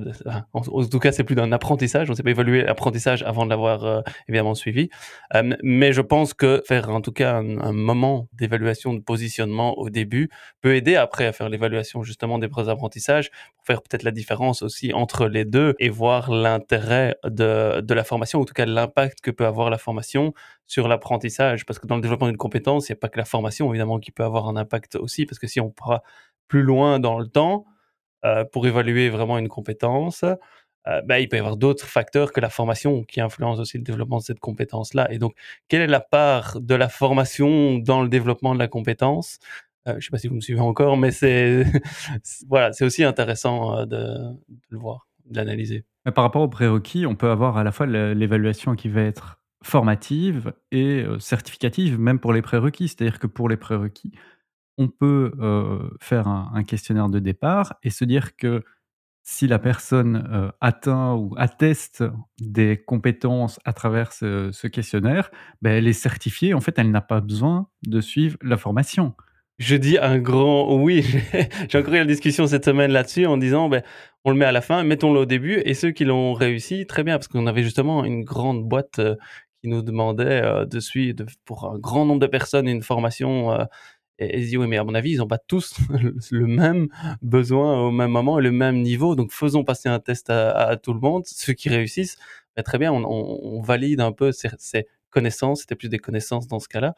[0.53, 2.11] en, tout cas c'est plus d'un apprentissage.
[2.11, 4.89] On sait pas évaluer l'apprentissage avant de l'avoir euh, évidemment suivi.
[5.33, 9.89] Euh, mais je pense que faire en tout cas un moment d'évaluation de positionnement au
[9.89, 10.29] début
[10.61, 14.93] peut aider après à faire l'évaluation justement des apprentissages pour faire peut-être la différence aussi
[14.93, 19.21] entre les deux et voir l'intérêt de, de la formation, ou en tout cas l'impact
[19.21, 20.33] que peut avoir la formation
[20.67, 21.65] sur l'apprentissage.
[21.65, 23.99] Parce que dans le développement d'une compétence, il n'y a pas que la formation évidemment
[23.99, 26.01] qui peut avoir un impact aussi, parce que si on part
[26.47, 27.65] plus loin dans le temps
[28.25, 30.23] euh, pour évaluer vraiment une compétence,
[30.87, 33.83] euh, bah, il peut y avoir d'autres facteurs que la formation qui influencent aussi le
[33.83, 35.11] développement de cette compétence-là.
[35.11, 35.33] Et donc,
[35.69, 39.39] quelle est la part de la formation dans le développement de la compétence?
[39.87, 41.63] Euh, Je ne sais pas si vous me suivez encore, mais c'est
[42.49, 44.35] voilà, c'est aussi intéressant euh, de,
[44.69, 45.85] le voir, de l'analyser.
[46.13, 50.51] Par rapport aux prérequis, on peut avoir à la fois l'évaluation qui va être formative
[50.73, 52.89] et certificative, même pour les prérequis.
[52.89, 54.11] C'est-à-dire que pour les prérequis,
[54.77, 55.31] on peut
[56.01, 58.65] faire un, questionnaire de départ et se dire que
[59.23, 62.03] si la personne euh, atteint ou atteste
[62.41, 65.31] des compétences à travers ce, questionnaire,
[65.61, 66.53] ben, elle est certifiée.
[66.53, 69.13] En fait, elle n'a pas besoin de suivre la formation.
[69.59, 71.05] Je dis un grand oui.
[71.69, 73.81] J'ai encore eu une discussion cette semaine là-dessus en disant, ben,
[74.25, 75.61] on le met à la fin, mettons-le au début.
[75.63, 79.15] Et ceux qui l'ont réussi, très bien, parce qu'on avait justement une grande boîte euh,
[79.61, 83.55] qui nous demandait euh, de suivre pour un grand nombre de personnes une formation
[84.23, 85.77] et, et dit, oui, mais à mon avis, ils n'ont pas tous
[86.31, 86.87] le même
[87.21, 89.15] besoin au même moment et le même niveau.
[89.15, 91.23] Donc, faisons passer un test à, tout le monde.
[91.25, 92.17] Ceux qui réussissent,
[92.55, 95.61] bah, très bien, on, valide un peu ces, connaissances.
[95.61, 96.95] C'était plus des connaissances dans ce cas-là.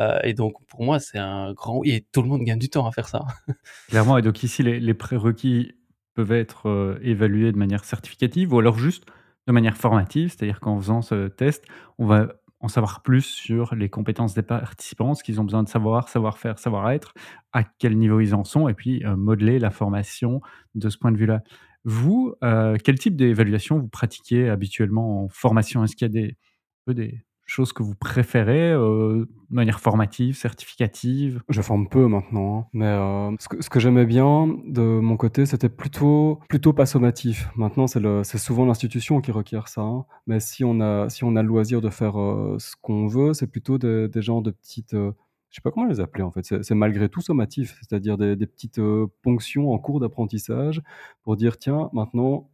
[0.00, 1.82] Euh, et donc, pour moi, c'est un grand.
[1.84, 3.24] Et tout le monde gagne du temps à faire ça.
[3.88, 4.18] Clairement.
[4.18, 5.72] Et donc, ici, les, prérequis
[6.14, 9.04] peuvent être euh, évalués de manière certificative ou alors juste
[9.46, 10.30] de manière formative.
[10.30, 11.64] C'est-à-dire qu'en faisant ce test,
[11.98, 12.28] on va
[12.62, 16.38] en savoir plus sur les compétences des participants, ce qu'ils ont besoin de savoir, savoir
[16.38, 17.12] faire, savoir être,
[17.52, 20.40] à quel niveau ils en sont, et puis euh, modeler la formation
[20.74, 21.42] de ce point de vue-là.
[21.84, 25.82] Vous, euh, quel type d'évaluation vous pratiquez habituellement en formation?
[25.82, 26.30] Est-ce qu'il y
[26.90, 31.42] a des, choses que vous préférez euh, de manière formative, certificative?
[31.48, 32.66] Je forme peu maintenant, hein.
[32.72, 37.48] mais euh, ce que, j'aimais bien de mon côté, c'était plutôt, plutôt pas sommatif.
[37.54, 40.06] Maintenant, c'est souvent l'institution qui requiert ça, hein.
[40.26, 43.34] mais si on, a, si on a le loisir de faire euh, ce qu'on veut,
[43.34, 44.96] c'est plutôt des, des genres de petites
[45.50, 46.62] je sais pas comment les appeler en fait.
[46.62, 48.80] C'est malgré tout sommatif, c'est-à-dire des, petites
[49.20, 50.80] ponctions en cours d'apprentissage
[51.24, 52.48] pour dire tiens, maintenant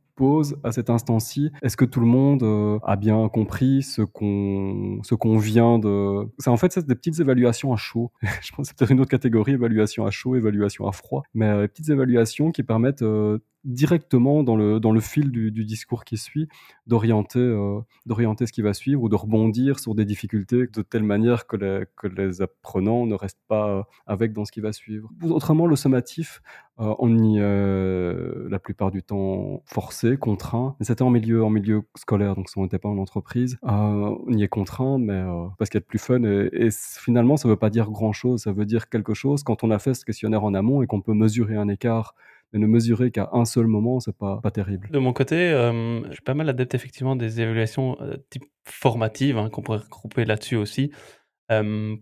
[0.64, 5.14] à cet instant-ci Est-ce que tout le monde euh, a bien compris ce qu'on ce
[5.14, 8.10] qu'on vient de C'est en fait c'est des petites évaluations à chaud.
[8.42, 11.46] Je pense que c'est peut-être une autre catégorie évaluation à chaud, évaluation à froid, mais
[11.46, 16.04] euh, des petites évaluations qui permettent euh, directement dans le, dans le fil du, discours
[16.04, 16.48] qui suit,
[16.86, 21.02] d'orienter euh, d'orienter ce qui va suivre ou de rebondir sur des difficultés de telle
[21.02, 24.72] manière que les, que les apprenants ne restent pas euh, avec dans ce qui va
[24.72, 25.10] suivre.
[25.22, 26.40] Autrement, le sommatif,
[26.80, 30.76] euh, on y est la plupart du temps forcé, contraint.
[30.78, 34.32] Mais c'était en milieu, en milieu scolaire, donc si on n'était pas en entreprise, on
[34.32, 35.22] y est contraint, mais
[35.58, 36.22] parce qu'il y a de plus fun.
[36.22, 39.64] Et, et finalement, ça ne veut pas dire grand-chose, ça veut dire quelque chose quand
[39.64, 42.14] on a fait ce questionnaire en amont et qu'on peut mesurer un écart
[42.52, 44.88] mais ne mesurer qu'à un seul moment, c'est pas, pas terrible.
[44.90, 49.38] De mon côté, euh, je suis pas mal adepte effectivement des évaluations euh, type formatives,
[49.38, 50.90] hein, qu'on pourrait regrouper là-dessus aussi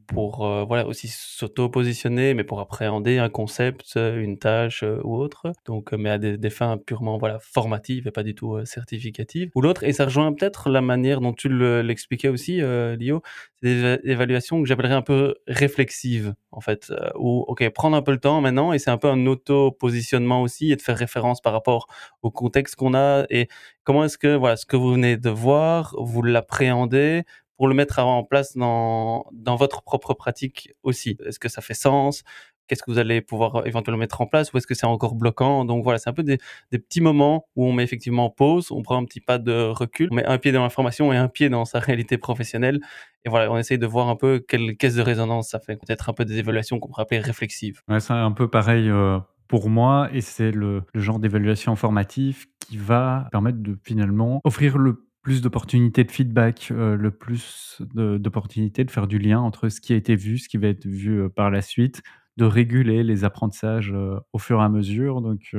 [0.09, 5.53] pour voilà aussi s'auto-positionner, mais pour appréhender un concept, une tâche ou autre.
[5.65, 9.51] Donc, mais à des, fins purement voilà formatives et pas du tout certificatives.
[9.55, 11.49] Ou l'autre, et ça rejoint peut-être la manière dont tu
[11.83, 13.23] l'expliquais aussi, Lio,
[13.63, 18.13] c'est des évaluations que j'appellerais un peu réflexives en fait, ou ok prendre un peu
[18.13, 21.53] le temps maintenant et c'est un peu un auto-positionnement aussi et de faire référence par
[21.53, 21.87] rapport
[22.23, 23.49] au contexte qu'on a et
[23.85, 27.25] comment est-ce que voilà ce que vous venez de voir, vous l'appréhendez
[27.57, 31.17] pour le mettre en place dans, dans votre propre pratique aussi.
[31.25, 32.23] Est-ce que ça fait sens?
[32.67, 34.53] Qu'est-ce que vous allez pouvoir éventuellement mettre en place?
[34.53, 35.65] Ou est-ce que c'est encore bloquant?
[35.65, 36.39] Donc voilà, c'est un peu des,
[36.73, 40.09] des, petits moments où on met effectivement pause, on prend un petit pas de recul,
[40.11, 42.81] on met un pied dans l'information et un pied dans sa réalité professionnelle.
[43.25, 45.77] Et voilà, on essaye de voir un peu quelle caisse de résonance ça fait.
[45.77, 47.83] Peut-être un peu des évaluations qu'on pourrait appeler réflexives.
[47.89, 52.47] Ouais, c'est un peu pareil euh, pour moi et c'est le, le genre d'évaluation formative
[52.59, 58.85] qui va permettre de finalement offrir le plus d'opportunités de feedback, euh, le plus d'opportunités
[58.85, 61.21] de faire du lien entre ce qui a été vu, ce qui va être vu
[61.21, 62.01] euh, par la suite,
[62.37, 65.23] de réguler les apprentissages euh, au fur et à mesure.
[65.23, 65.57] Donc,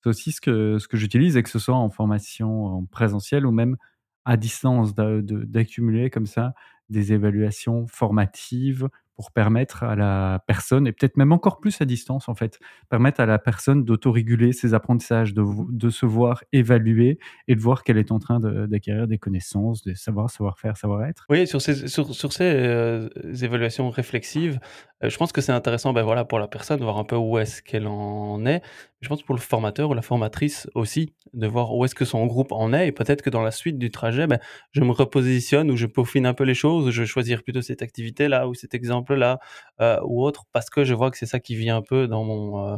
[0.00, 3.44] c'est aussi ce que, ce que j'utilise, et que ce soit en formation en présentiel
[3.44, 3.76] ou même
[4.24, 6.54] à distance, d'accumuler comme ça
[6.88, 12.28] des évaluations formatives pour permettre à la personne, et peut-être même encore plus à distance
[12.28, 12.58] en fait,
[12.90, 17.84] permettre à la personne d'autoréguler ses apprentissages, de, de, se voir évaluer et de voir
[17.84, 21.26] qu'elle est en train d'acquérir des connaissances, de savoir, savoir-faire, savoir-être.
[21.28, 23.08] Oui, sur ces, sur, sur ces euh,
[23.42, 24.58] évaluations réflexives,
[25.04, 27.16] euh, je pense que c'est intéressant ben voilà, pour la personne de voir un peu
[27.16, 28.62] où est-ce qu'elle en est.
[29.04, 32.24] Je pense pour le formateur ou la formatrice aussi, de voir où est-ce que son
[32.24, 34.38] groupe en est et peut-être que dans la suite du trajet, ben,
[34.72, 37.82] je me repositionne ou je peaufine un peu les choses, je vais choisir plutôt cette
[37.82, 39.40] activité-là ou cet exemple-là
[39.82, 42.24] euh, ou autre parce que je vois que c'est ça qui vient un peu dans
[42.24, 42.66] mon...
[42.66, 42.76] Euh,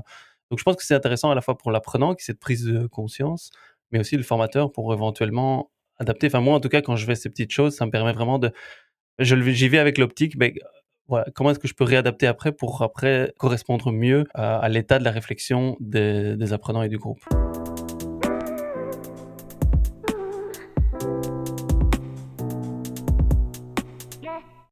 [0.50, 2.88] donc je pense que c'est intéressant à la fois pour l'apprenant qui cette prise de
[2.88, 3.52] conscience,
[3.92, 6.26] mais aussi le formateur pour éventuellement adapter.
[6.26, 8.40] Enfin moi en tout cas quand je fais ces petites choses, ça me permet vraiment
[8.40, 8.50] de...
[9.20, 10.52] J'y vais avec l'optique, ben,
[11.34, 15.10] comment est-ce que je peux réadapter après pour après correspondre mieux à, l'état de la
[15.10, 17.20] réflexion des, apprenants et du groupe?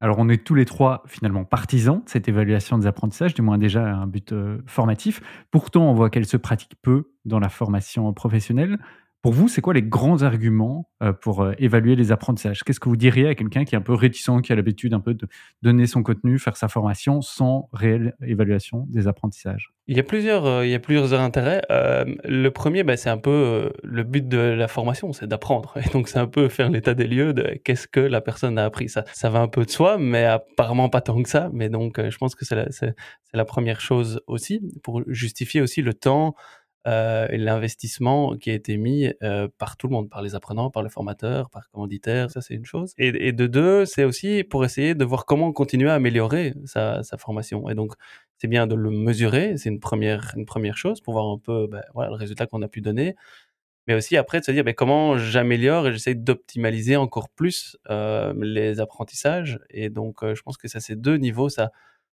[0.01, 3.57] Alors on est tous les trois finalement partisans de cette évaluation des apprentissages, du moins
[3.57, 5.23] déjà un but euh, formatif.
[5.51, 8.79] Pourtant, on voit qu'elle se pratique peu dans la formation professionnelle.
[9.25, 12.63] Pour vous, c'est quoi les grands arguments euh, pour euh, évaluer les apprentissages?
[12.63, 15.01] Qu'est-ce que vous diriez à quelqu'un qui est un peu réticent, qui a l'habitude un
[15.01, 15.27] peu de
[15.63, 19.73] donner son contenu, faire sa formation sans réelle évaluation des apprentissages?
[19.87, 21.63] Il y a plusieurs, euh, il y a plusieurs intérêts.
[21.71, 25.73] le premier, bah, c'est un peu le but de la formation, c'est d'apprendre.
[25.83, 28.67] Et donc, c'est un peu faire l'état des lieux de qu'est-ce que la personne a
[28.67, 28.91] appris.
[28.91, 31.49] Ça, ça va un peu de soi, mais apparemment pas tant que ça.
[31.55, 32.67] Mais donc, je pense que c'est la,
[33.33, 36.35] la première chose aussi, pour justifier aussi le temps
[36.87, 40.83] euh, l'investissement qui a été mis euh, par tout le monde, par les apprenants, par
[40.83, 42.93] les formateurs, par commanditaires, ça c'est une chose.
[42.99, 47.71] Et, de deux, c'est aussi pour essayer de voir comment continuer à améliorer sa, formation.
[47.71, 47.95] Et donc,
[48.37, 51.69] c'est bien de le mesurer, c'est une première, une première chose pour voir un peu
[51.69, 53.17] ben, le résultat qu'on a pu donner.
[53.87, 58.35] Mais aussi après de se dire ben, comment j'améliore et j'essaie d'optimaliser encore plus euh,
[58.43, 59.59] les apprentissages.
[59.71, 61.71] Et donc, je pense que ça, c'est deux niveaux, ça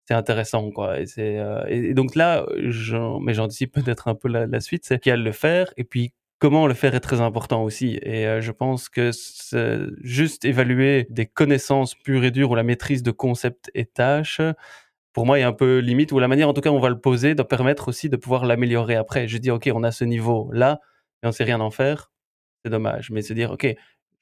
[0.06, 1.00] c'est intéressant quoi.
[1.00, 2.46] Et c'est euh, et, donc là
[3.20, 6.12] mais j'anticipe peut-être un peu la, suite c'est qu'il y a le faire et puis
[6.38, 7.98] comment le faire est très important aussi.
[8.02, 9.10] Et euh, je pense que
[10.02, 14.40] juste évaluer des connaissances pures et dures ou la maîtrise de concepts et tâches
[15.12, 16.78] pour moi il y a un peu limite ou la manière en tout cas on
[16.78, 19.28] va le poser doit permettre aussi de pouvoir l'améliorer après.
[19.28, 20.80] Je dis ok on a ce niveau là
[21.22, 22.12] et on sait rien en faire.
[22.64, 23.10] C'est dommage.
[23.10, 23.66] Mais se dire ok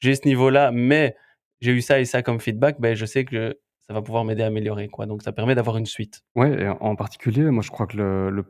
[0.01, 1.17] j'ai ce niveau là mais
[1.61, 4.43] j'ai eu ça et ça comme feedback ben je sais que ça va pouvoir m'aider
[4.43, 5.07] à améliorer, quoi.
[5.07, 6.23] Donc ça permet d'avoir une suite.
[6.37, 8.45] Ouais, en particulier, moi je crois que le,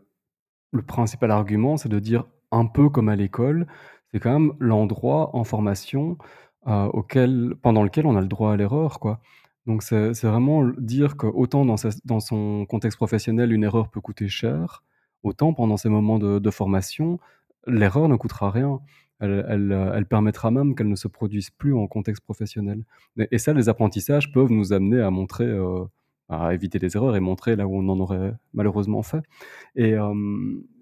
[0.73, 3.66] le, principal argument, c'est de dire un peu comme à l'école,
[4.12, 6.18] c'est quand même l'endroit en formation
[6.66, 9.20] euh, auquel, pendant lequel on a le droit à l'erreur, quoi.
[9.66, 14.29] Donc c'est vraiment dire que autant dans, dans son contexte professionnel, une erreur peut coûter
[14.29, 14.85] cher,
[15.23, 17.18] autant pendant ces moments de formation,
[17.66, 18.81] l'erreur ne coûtera rien.
[19.22, 22.85] Euh, elle, permettra même qu'elle ne se produise plus en contexte professionnel.
[23.31, 25.85] Et, ça, les apprentissages peuvent nous amener à montrer, euh,
[26.29, 29.22] à éviter les erreurs et montrer là où on en aurait malheureusement fait.
[29.77, 30.14] Et euh,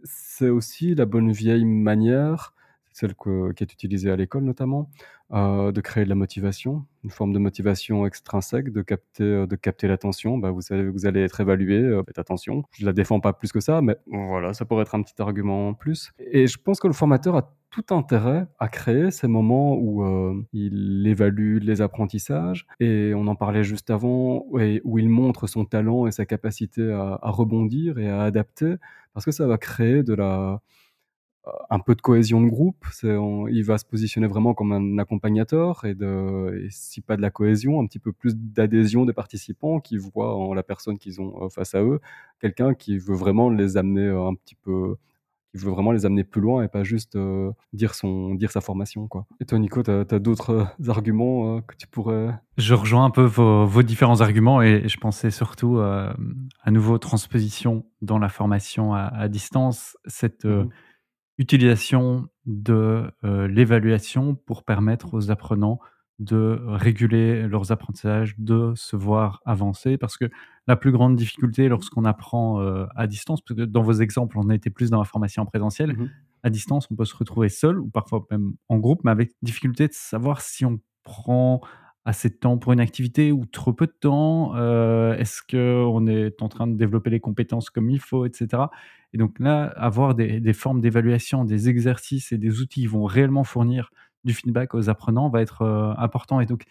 [0.04, 2.54] c'est aussi la bonne vieille manière,
[2.92, 4.90] celle qui est utilisée à l'école notamment,
[5.30, 10.36] de créer de la motivation, une forme de motivation extrinsèque, de capter, de capter l'attention.
[10.36, 12.64] Bah, vous savez, vous allez être évalué, faites attention.
[12.72, 15.68] Je la défends pas plus que ça, mais voilà, ça pourrait être un petit argument
[15.68, 16.12] en plus.
[16.18, 20.40] Et je pense que le formateur a tout intérêt à créer ces moments où euh,
[20.52, 26.06] il évalue les apprentissages et on en parlait juste avant où il montre son talent
[26.06, 28.76] et sa capacité à, rebondir et à adapter
[29.14, 30.60] parce que ça va créer de la
[31.70, 32.86] un peu de cohésion de groupe.
[33.02, 37.80] il va se positionner vraiment comme un accompagnateur et, de, si pas de la cohésion,
[37.80, 41.48] un petit peu plus d'adhésion des participants qui voient en la personne qu'ils ont euh,
[41.48, 42.00] face à eux
[42.40, 44.96] quelqu'un qui veut vraiment les amener euh, un petit peu
[45.54, 48.60] il veut vraiment les amener plus loin et pas juste euh, dire, son, dire sa
[48.60, 49.06] formation.
[49.06, 49.26] Quoi.
[49.40, 52.34] Et toi, Nico, tu as, d'autres euh, arguments euh, que tu pourrais...
[52.56, 56.14] Je rejoins un peu vos, différents arguments et je pensais surtout à
[56.70, 60.68] nouveau transposition dans la formation à, distance, cette mmh
[61.38, 65.80] utilisation de l'évaluation pour permettre aux apprenants
[66.18, 69.98] de réguler leurs apprentissages, de se voir avancer.
[69.98, 70.26] Parce que
[70.66, 74.48] la plus grande difficulté lorsqu'on apprend euh, à distance, parce que dans vos exemples, on
[74.48, 76.10] a été plus dans la formation en présentiel, mmh
[76.42, 79.86] à distance, on peut se retrouver seul ou parfois même en groupe, mais avec difficulté
[79.86, 81.60] de savoir si on prend
[82.04, 86.42] assez de temps pour une activité ou trop peu de temps euh, Est-ce qu'on est
[86.42, 88.64] en train de développer les compétences comme il faut, etc.
[89.12, 93.04] Et donc là, avoir des, des formes d'évaluation, des exercices et des outils qui vont
[93.04, 93.92] réellement fournir
[94.24, 96.40] du feedback aux apprenants va être euh, important.
[96.40, 96.64] Et donc,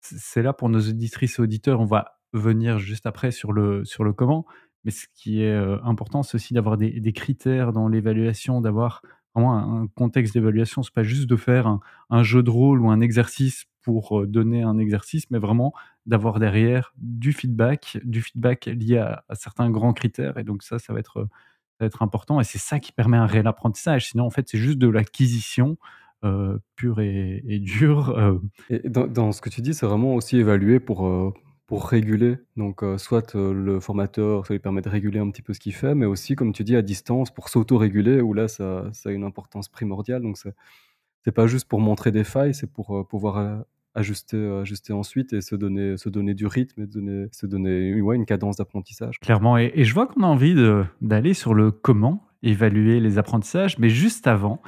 [0.00, 4.04] c'est là pour nos auditrices et auditeurs, on va venir juste après sur le, sur
[4.04, 4.44] le comment.
[4.84, 9.02] Mais ce qui est euh, important, c'est aussi d'avoir des, critères dans l'évaluation, d'avoir
[9.34, 10.82] vraiment un, contexte d'évaluation.
[10.82, 11.80] C'est pas juste de faire un,
[12.10, 15.72] un, jeu de rôle ou un exercice pour euh, donner un exercice, mais vraiment
[16.06, 20.36] d'avoir derrière du feedback, du feedback lié à, à, certains grands critères.
[20.36, 22.40] Et donc ça, ça va être, ça va être important.
[22.40, 24.10] Et c'est ça qui permet un réel apprentissage.
[24.10, 25.78] Sinon, en fait, c'est juste de l'acquisition
[26.24, 28.10] euh, pur et, dur.
[28.10, 28.38] Euh.
[28.70, 31.32] Et dans, ce que tu dis, c'est vraiment aussi évalué pour, euh,
[31.66, 32.36] pour réguler.
[32.56, 35.94] Donc, soit le formateur, ça lui permet de réguler un petit peu ce qu'il fait,
[35.94, 39.24] mais aussi, comme tu dis, à distance, pour s'auto-réguler, où là, ça, ça, a une
[39.24, 40.22] importance primordiale.
[40.22, 43.64] Donc, c'est pas juste pour montrer des failles, c'est pour pouvoir
[43.94, 48.16] ajuster, ajuster ensuite et se donner, se donner du rythme et donner, se donner ouais,
[48.16, 49.20] une cadence d'apprentissage.
[49.20, 49.56] Clairement.
[49.56, 50.54] Et, et, je vois qu'on a envie
[51.00, 54.60] d'aller sur le comment évaluer les apprentissages, mais juste avant,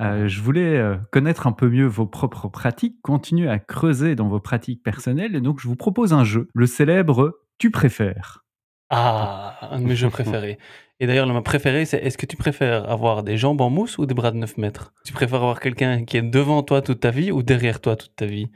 [0.00, 4.28] euh, je voulais euh, connaître un peu mieux vos propres pratiques, continuer à creuser dans
[4.28, 8.44] vos pratiques personnelles, et donc je vous propose un jeu, le célèbre Tu préfères.
[8.90, 10.58] Ah, un de mes jeux préférés.
[11.00, 13.98] Et d'ailleurs, le mien préféré, c'est est-ce que tu préfères avoir des jambes en mousse
[13.98, 14.92] ou des bras de 9 mètres?
[15.04, 18.14] Tu préfères avoir quelqu'un qui est devant toi toute ta vie ou derrière toi toute
[18.14, 18.48] ta vie?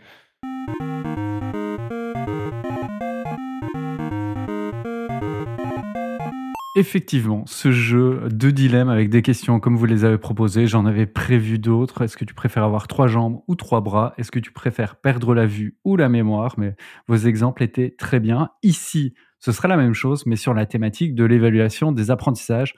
[6.81, 11.05] Effectivement, ce jeu de dilemme avec des questions comme vous les avez proposées, j'en avais
[11.05, 12.01] prévu d'autres.
[12.01, 14.15] Est-ce que tu préfères avoir trois jambes ou trois bras?
[14.17, 16.55] Est-ce que tu préfères perdre la vue ou la mémoire?
[16.57, 16.75] Mais
[17.07, 18.49] vos exemples étaient très bien.
[18.63, 22.75] Ici, ce sera la même chose, mais sur la thématique de l'évaluation des apprentissages.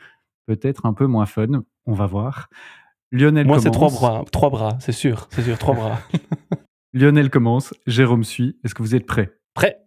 [0.46, 2.48] Peut-être un peu moins fun, on va voir.
[3.12, 3.62] Lionel Moi, commence.
[3.62, 6.00] c'est trois bras, trois bras, c'est sûr, c'est sûr, trois bras.
[6.92, 8.58] Lionel commence, Jérôme suit.
[8.64, 9.30] Est-ce que vous êtes prêts?
[9.54, 9.78] Prêt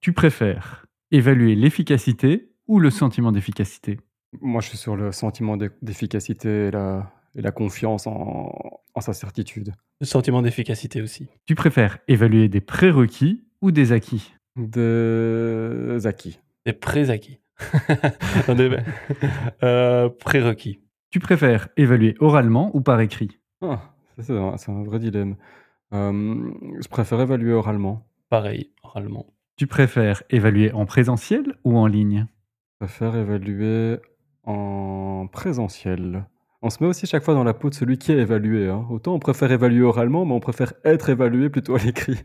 [0.00, 3.98] Tu préfères évaluer l'efficacité ou le sentiment d'efficacité?
[4.40, 8.52] Moi, je suis sur le sentiment d'e- d'efficacité et la, et la confiance en,
[8.94, 9.72] en sa certitude.
[10.00, 11.28] Le sentiment d'efficacité aussi.
[11.46, 14.34] Tu préfères évaluer des prérequis ou des acquis?
[14.56, 16.38] Des acquis.
[16.66, 17.40] Des préacquis.
[19.62, 20.80] Euh, prérequis.
[21.10, 23.38] Tu préfères évaluer oralement ou par écrit?
[23.62, 23.80] Ah,
[24.18, 25.36] c'est un, c'est un vrai dilemme.
[25.92, 26.50] Euh,
[26.80, 28.06] je préfère évaluer oralement.
[28.28, 29.26] Pareil, oralement.
[29.56, 32.26] Tu préfères évaluer en présentiel ou en ligne?
[32.78, 33.98] Préfère évaluer
[34.44, 36.26] en présentiel.
[36.62, 38.68] On se met aussi chaque fois dans la peau de celui qui est évalué.
[38.68, 38.86] hein.
[38.90, 42.20] Autant on préfère évaluer oralement, mais on préfère être évalué plutôt à l'écrit.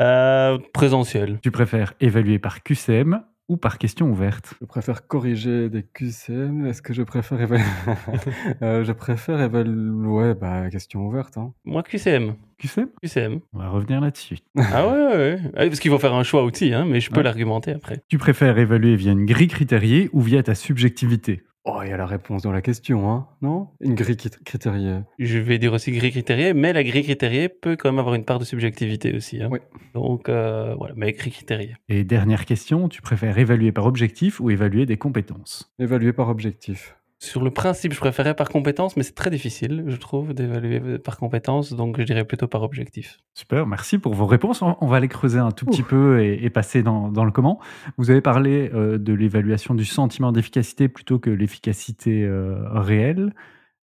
[0.00, 1.38] Euh, présentiel.
[1.42, 6.66] Tu préfères évaluer par QCM ou par question ouverte Je préfère corriger des QCM.
[6.66, 7.64] Est-ce que je préfère évaluer
[8.62, 10.06] Euh, Je préfère évaluer.
[10.06, 11.36] Ouais, bah, question ouverte.
[11.38, 11.52] hein.
[11.64, 12.34] Moi, QCM.
[12.58, 13.40] QCM QCM.
[13.52, 14.38] On va revenir là-dessus.
[14.58, 15.38] Ah ouais, ouais, ouais.
[15.54, 17.22] Ah, Parce qu'il faut faire un choix aussi, hein, mais je peux Ouais.
[17.22, 18.02] l'argumenter après.
[18.08, 21.42] Tu préfères évaluer via une grille critériée ou via ta subjectivité?
[21.68, 23.68] Oh, il y a la réponse dans la question, hein Non?
[23.80, 25.00] Une grille crit- critériée.
[25.18, 28.24] Je vais dire aussi grille critériée, mais la grille critériée peut quand même avoir une
[28.24, 29.42] part de subjectivité aussi.
[29.42, 29.48] hein.
[29.50, 29.58] Oui.
[29.92, 31.74] Donc, euh, voilà, mais grille critériée.
[31.88, 35.72] Et dernière question, tu préfères évaluer par objectif ou évaluer des compétences?
[35.80, 36.96] Évaluer par objectif.
[37.18, 41.16] Sur le principe, je préférais par compétence, mais c'est très difficile, je trouve, d'évaluer par
[41.16, 43.18] compétence, donc je dirais plutôt par objectif.
[43.34, 44.60] Super, merci pour vos réponses.
[44.62, 47.58] On va les creuser un tout petit peu et, et passer dans, dans le comment.
[47.96, 53.32] Vous avez parlé euh, de l'évaluation du sentiment d'efficacité plutôt que l'efficacité euh, réelle.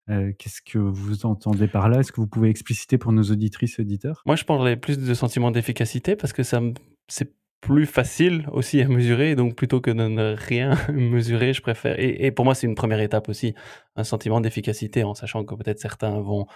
[0.08, 2.00] Euh, Qu'est-ce que vous entendez par là?
[2.00, 4.22] Est-ce que vous pouvez expliciter pour nos auditrices et auditeurs?
[4.26, 6.74] Moi, je parlerais plus de sentiment d'efficacité parce que ça me-
[7.06, 9.34] c'est plus facile aussi à mesurer.
[9.34, 11.98] Donc, plutôt que de ne rien mesurer, je préfère.
[12.00, 13.54] Et, et pour moi, c'est une première étape aussi,
[13.96, 16.46] un sentiment d'efficacité, en sachant que peut-être certains vont,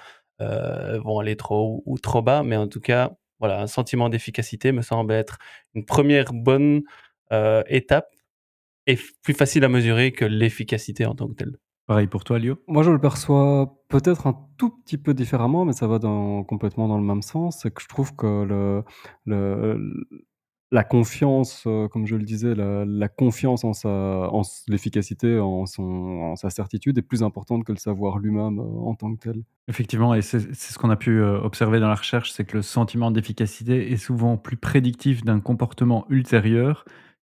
[0.41, 2.43] euh, vont aller trop haut ou trop bas.
[2.43, 5.39] Mais en tout cas, voilà, un sentiment d'efficacité me semble être
[5.75, 6.83] une première bonne
[7.33, 8.09] euh, étape
[8.87, 11.57] et plus facile à mesurer que l'efficacité en tant que telle.
[11.87, 12.57] Pareil pour toi, Lio?
[12.67, 16.89] Moi, je le perçois peut-être un tout petit peu différemment, mais ça va dans, complètement
[16.89, 17.59] dans le même sens.
[17.63, 18.85] C'est que je trouve que le,
[19.27, 19.79] le-
[20.75, 26.37] la confiance, euh, comme je le disais, la, confiance en, sa, en l'efficacité, en, en
[26.37, 29.45] sa certitude est plus importante que le savoir lui-même euh, en tant que tel.
[29.69, 32.57] Effectivement, et c'est c'est ce qu'on a pu euh, observer dans la recherche, c'est que
[32.57, 36.85] le sentiment d'efficacité est souvent plus prédictif d'un comportement ultérieur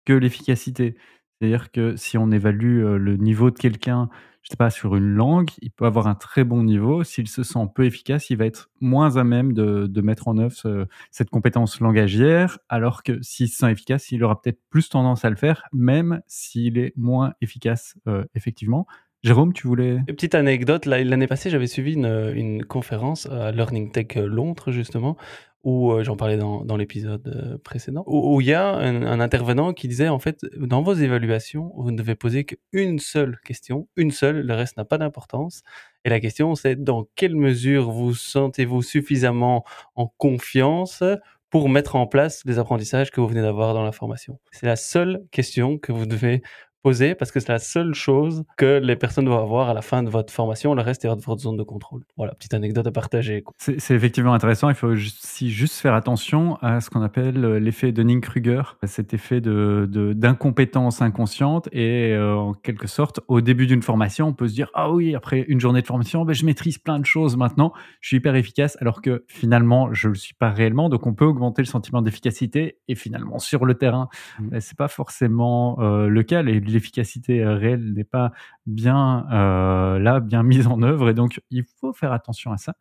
[0.05, 0.95] que l'efficacité.
[1.41, 4.09] C'est-à-dire que si on évalue le niveau de quelqu'un,
[4.43, 7.03] je sais pas, sur une langue, il peut avoir un très bon niveau.
[7.03, 10.37] S'il se sent peu efficace, il va être moins à même de, de mettre en
[10.37, 14.89] œuvre ce- cette compétence langagière, alors que s'il se sent efficace, il aura peut-être plus
[14.89, 18.85] tendance à le faire, même s'il est moins efficace, euh, effectivement.
[19.23, 19.95] Jérôme, tu voulais...
[19.95, 25.15] Une petite anecdote, l'année passée, j'avais suivi une, une conférence à Learning Tech Londres, justement,
[25.63, 29.73] où euh, j'en parlais dans, l'épisode euh, précédent, où il y a un, un intervenant
[29.73, 34.11] qui disait, en fait, dans vos évaluations, vous ne devez poser qu'une seule question, une
[34.11, 35.63] seule, le reste n'a pas d'importance.
[36.05, 39.63] Et la question, c'est dans quelle mesure vous sentez-vous suffisamment
[39.95, 41.03] en confiance
[41.49, 44.39] pour mettre en place les apprentissages que vous venez d'avoir dans la formation?
[44.51, 46.41] C'est la seule question que vous devez
[46.83, 50.03] poser parce que c'est la seule chose que les personnes doivent avoir à la fin
[50.03, 50.75] de votre formation.
[50.75, 52.03] Le reste est hors de votre zone de contrôle.
[52.17, 53.43] Voilà, petite anecdote à partager.
[53.57, 54.69] C'est effectivement intéressant.
[54.69, 59.39] Il faut aussi juste faire attention à ce qu'on appelle euh, l'effet Dunning-Kruger, cet effet
[59.41, 61.69] de de- d'incompétence inconsciente.
[61.71, 65.15] Et euh, en quelque sorte, au début d'une formation, on peut se dire ah oui,
[65.15, 67.71] après une journée de formation, ben, je maîtrise plein de choses maintenant,
[68.01, 70.89] je suis hyper efficace, alors que finalement, je le suis pas réellement.
[70.89, 72.77] Donc, on peut augmenter le sentiment d'efficacité.
[72.89, 74.09] Et finalement, sur le terrain,
[74.39, 74.49] Mm.
[74.49, 76.41] ben, c'est pas forcément euh, le cas.
[76.41, 78.31] Les- L'efficacité euh, réelle n'est pas
[78.65, 81.09] bien euh, là, bien mise en œuvre.
[81.09, 82.75] Et donc, il faut faire attention à ça.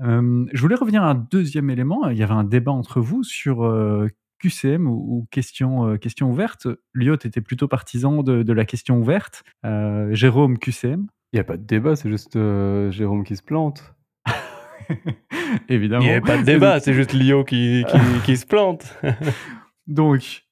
[0.00, 2.08] Euh, je voulais revenir à un deuxième élément.
[2.08, 4.08] Il y avait un débat entre vous sur euh,
[4.38, 6.66] QCM ou, ou question, euh, question ouverte.
[6.94, 9.42] Lyot était plutôt partisan de, de la question ouverte.
[9.64, 11.06] Euh, Jérôme, QCM.
[11.32, 13.94] Il n'y a pas de débat, c'est juste euh, Jérôme qui se plante.
[15.68, 16.02] Évidemment.
[16.02, 18.96] Il n'y avait pas de débat, c'est juste Lio qui, qui, qui se plante.
[19.86, 20.45] Donc,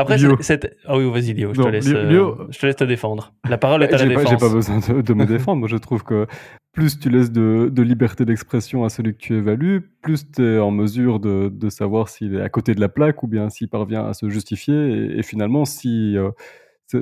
[0.00, 2.66] Après, c'est- Ah oui, vas-y, Lio, je, Non, te laisse, Lio- euh, Lio- je te
[2.66, 3.32] laisse te défendre.
[3.48, 4.30] La parole est à la défense.
[4.30, 5.58] j'ai pas besoin de, de me défendre.
[5.58, 6.26] Moi, je trouve que
[6.72, 10.58] plus tu laisses de, de liberté d'expression à celui que tu évalues, plus tu es
[10.60, 13.68] en mesure de, de savoir s'il est à côté de la plaque ou bien s'il
[13.68, 14.74] parvient à se justifier.
[14.74, 16.30] Et, et finalement, si, euh,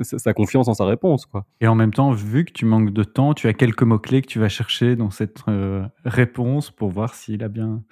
[0.01, 1.45] sa confiance en sa réponse, quoi.
[1.61, 4.27] Et en même temps, vu que tu manques de temps, tu as quelques mots-clés que
[4.27, 7.83] tu vas chercher dans cette, heu, réponse pour voir s'il a bien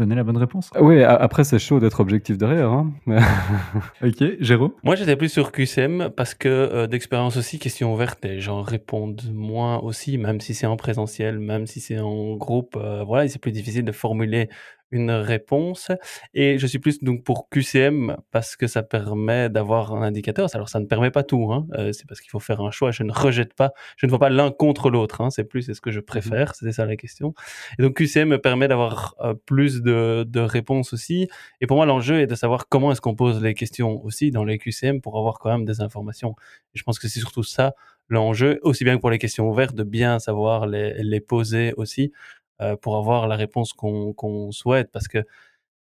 [0.00, 0.70] donné la bonne réponse?
[0.80, 2.92] Oui, après c'est chaud d'être objectif derrière, hein,
[4.04, 4.72] OK, Jérôme?
[4.82, 9.22] Moi, j'étais plus sur QCM parce que, heu, d'expérience aussi, questions ouvertes, les gens répondent
[9.32, 13.38] moins aussi, même si c'est en présentiel, même si c'est en groupe, heu, voilà, c'est
[13.38, 14.48] plus difficile de formuler
[14.90, 15.90] une réponse
[16.34, 20.48] et je suis plus donc pour QCM parce que ça permet d'avoir un indicateur.
[20.54, 22.90] Alors ça ne permet pas tout, hein, euh, c'est parce qu'il faut faire un choix.
[22.90, 25.20] Je ne rejette pas, je ne vois pas l'un contre l'autre.
[25.20, 26.54] Hein, c'est plus c'est ce que je préfère, mhm.
[26.54, 27.34] c'était ça la question.
[27.78, 31.28] Et donc QCM me permet d'avoir euh, plus de, de réponses aussi.
[31.60, 34.44] Et pour moi l'enjeu est de savoir comment est-ce qu'on pose les questions aussi dans
[34.44, 36.34] les QCM pour avoir quand même des informations.
[36.74, 37.74] Je pense que c'est surtout ça
[38.08, 42.12] l'enjeu, aussi bien que pour les questions ouvertes, de bien savoir les, les poser aussi.
[42.60, 44.90] Euh, pour avoir la réponse qu'on souhaite.
[44.92, 45.24] Parce que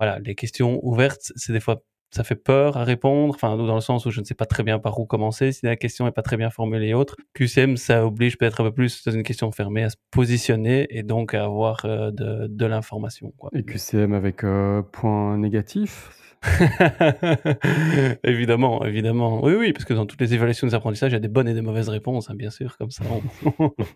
[0.00, 1.82] voilà, les questions ouvertes, c'est des fois
[2.12, 4.62] ça fait peur à répondre, enfin dans le sens où je ne sais pas très
[4.62, 7.16] bien par où commencer si la question n'est pas très bien formulée et autres.
[7.34, 11.02] QCM, ça oblige peut-être un peu plus dans une question fermée à se positionner et
[11.02, 13.32] donc à avoir euh, de, de l'information.
[13.54, 16.10] Et QCM avec euh, point négatif?
[18.24, 19.44] Évidemment, évidemment.
[19.44, 21.48] Oui, oui, parce que dans toutes les évaluations des apprentissages, il y a des bonnes
[21.48, 23.04] et des mauvaises réponses, hein, bien sûr, comme ça,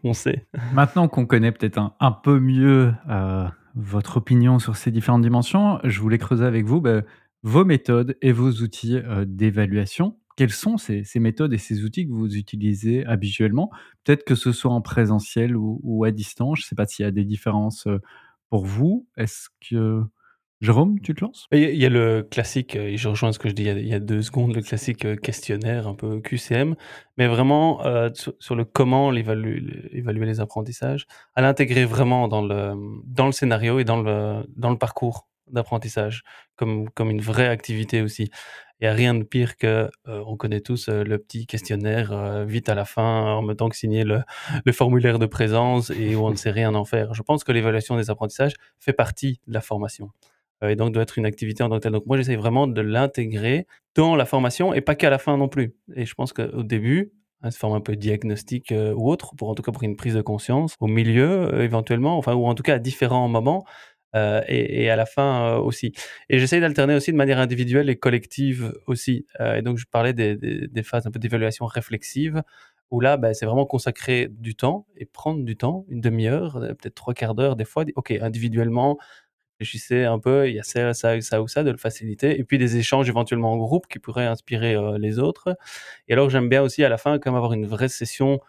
[0.05, 0.47] on, sait.
[0.73, 6.01] Maintenant qu'on connaît peut-être un, peu mieux euh, votre opinion sur ces différentes dimensions, je
[6.01, 7.03] voulais creuser avec vous bah,
[7.47, 10.19] vos méthodes et vos outils euh, d'évaluation.
[10.37, 13.71] Quelles sont ces, méthodes et ces outils que vous utilisez habituellement?
[14.03, 16.59] Peut-être que ce soit en présentiel ou, à distance.
[16.59, 18.01] Je ne sais pas s'il y a des différences euh,
[18.51, 19.07] pour vous.
[19.17, 20.03] Est-ce que
[20.61, 21.47] Jérôme, tu te lances?
[21.53, 24.01] Il y, a le classique, et je rejoins ce que je dis il y a,
[24.01, 26.75] deux secondes, le classique euh, questionnaire, un peu QCM,
[27.17, 28.09] mais vraiment euh,
[28.41, 29.61] sur, le comment évaluer
[29.93, 32.75] les apprentissages, à l'intégrer vraiment dans le,
[33.05, 36.23] dans le scénario et dans le, dans le parcours d'apprentissage,
[36.57, 38.31] comme, comme une vraie activité aussi.
[38.81, 42.69] Il n'y a rien de pire que, euh, on connaît tous le petit questionnaire vite
[42.69, 44.23] à la fin, en même temps que signer le,
[44.73, 47.15] formulaire de présence et où on ne sait rien en faire.
[47.15, 50.11] Je pense que l'évaluation des apprentissages fait partie de la formation.
[50.63, 51.93] Euh, et donc doit être une activité en tant que telle.
[51.93, 55.49] Donc moi, j'essaie vraiment de l'intégrer dans la formation et pas qu'à la fin non
[55.49, 55.75] plus.
[55.95, 59.49] Et je pense qu'au début, hein, se forme un peu diagnostic euh, ou autre, pour
[59.49, 62.55] en tout cas pour une prise de conscience, au milieu euh, éventuellement, enfin ou en
[62.55, 63.65] tout cas à différents moments,
[64.49, 65.93] et, à la fin aussi.
[66.29, 69.27] Et j'essaie d'alterner aussi de manière individuelle et collective aussi.
[69.41, 72.43] et donc je parlais des, phases un peu d'évaluation réflexive,
[72.91, 76.95] où là, ben, c'est vraiment consacrer du temps et prendre du temps, une demi-heure, peut-être
[76.95, 77.85] trois quarts d'heure des fois.
[77.97, 78.99] Ok, individuellement,
[79.59, 82.39] réfléchissez un peu, il y a ça, ça, ça ou ça, de le faciliter.
[82.39, 85.57] Et puis des échanges éventuellement en groupe qui pourraient inspirer euh, les autres.
[86.09, 88.41] Et alors j'aime bien aussi à la fin comme avoir une vraie session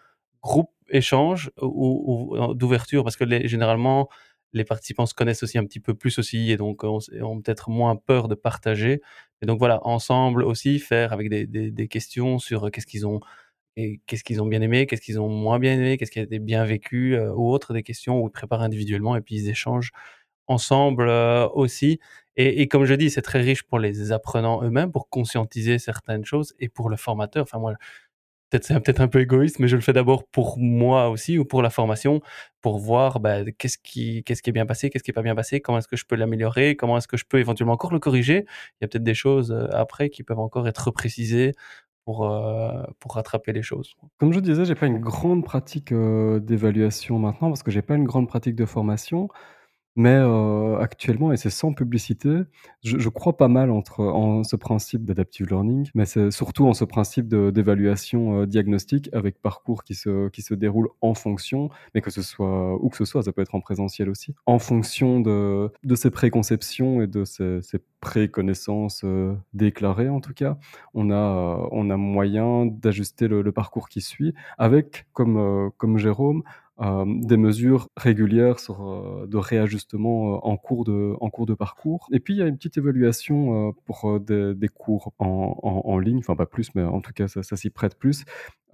[0.42, 4.08] groupe échange ou, d'ouverture parce que généralement
[4.52, 7.00] les participants se connaissent aussi un petit peu plus aussi et donc ont,
[7.40, 9.00] peut-être moins peur de partager.
[9.42, 13.20] Et donc voilà, ensemble aussi faire avec des, questions sur qu'est-ce qu'ils ont
[13.76, 17.18] ont bien aimé, qu'est-ce qu'ils ont moins bien aimé, qu'est-ce qui a été bien vécu
[17.18, 19.92] ou autre, des questions où ils préparent individuellement et puis ils échangent
[20.48, 21.08] ensemble
[21.54, 22.00] aussi.
[22.36, 26.24] Et, et, comme je dis, c'est très riche pour les apprenants eux-mêmes, pour conscientiser certaines
[26.24, 27.42] choses et pour le formateur.
[27.42, 27.74] Enfin, moi,
[28.50, 31.44] peut-être c'est peut-être un peu égoïste, mais je le fais d'abord pour moi aussi ou
[31.44, 32.20] pour la formation,
[32.60, 35.34] pour voir bah, qu'est-ce qui, qu'est-ce qui est bien passé, qu'est-ce qui est pas bien
[35.34, 37.98] passé, comment est-ce que je peux l'améliorer, comment est-ce que je peux éventuellement encore le
[37.98, 38.44] corriger.
[38.46, 41.52] Il y a peut-être des choses euh, après qui peuvent encore être précisées
[42.04, 43.94] pour, euh, pour rattraper les choses.
[44.18, 48.04] Comme je disais, j'ai pas une grande pratique d'évaluation maintenant parce que j'ai pas une
[48.04, 49.28] grande pratique de formation.
[50.00, 52.42] Mais heu, actuellement et c'est sans publicité,
[52.84, 56.84] je crois pas mal entre en ce principe d'adaptive learning, mais c'est surtout en ce
[56.84, 62.12] principe d'évaluation, heu, diagnostique avec parcours qui se qui se déroule en fonction, mais que
[62.12, 65.72] ce soit où que ce soit, ça peut être en présentiel aussi, en fonction de
[65.82, 67.60] de ses préconceptions et de ses
[68.00, 70.58] préconnaissances, heu, déclarées en tout cas.
[70.94, 76.67] On a, on a moyen d'ajuster le parcours qui suit avec comme, comme Jérôme, euh,
[76.80, 82.08] des mesures régulières euh, de réajustement euh, en, cours de, parcours.
[82.12, 86.18] Et puis, il y a une petite évaluation pour des, cours en, en, en, ligne,
[86.18, 88.24] enfin pas plus, mais en tout cas, ça, s'y prête plus.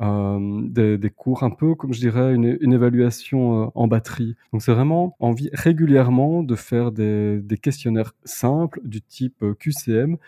[0.00, 4.36] Des, cours un peu, comme je dirais, une, évaluation en batterie.
[4.52, 10.18] Donc, c'est vraiment envie régulièrement de faire des questionnaires simples du type QCM,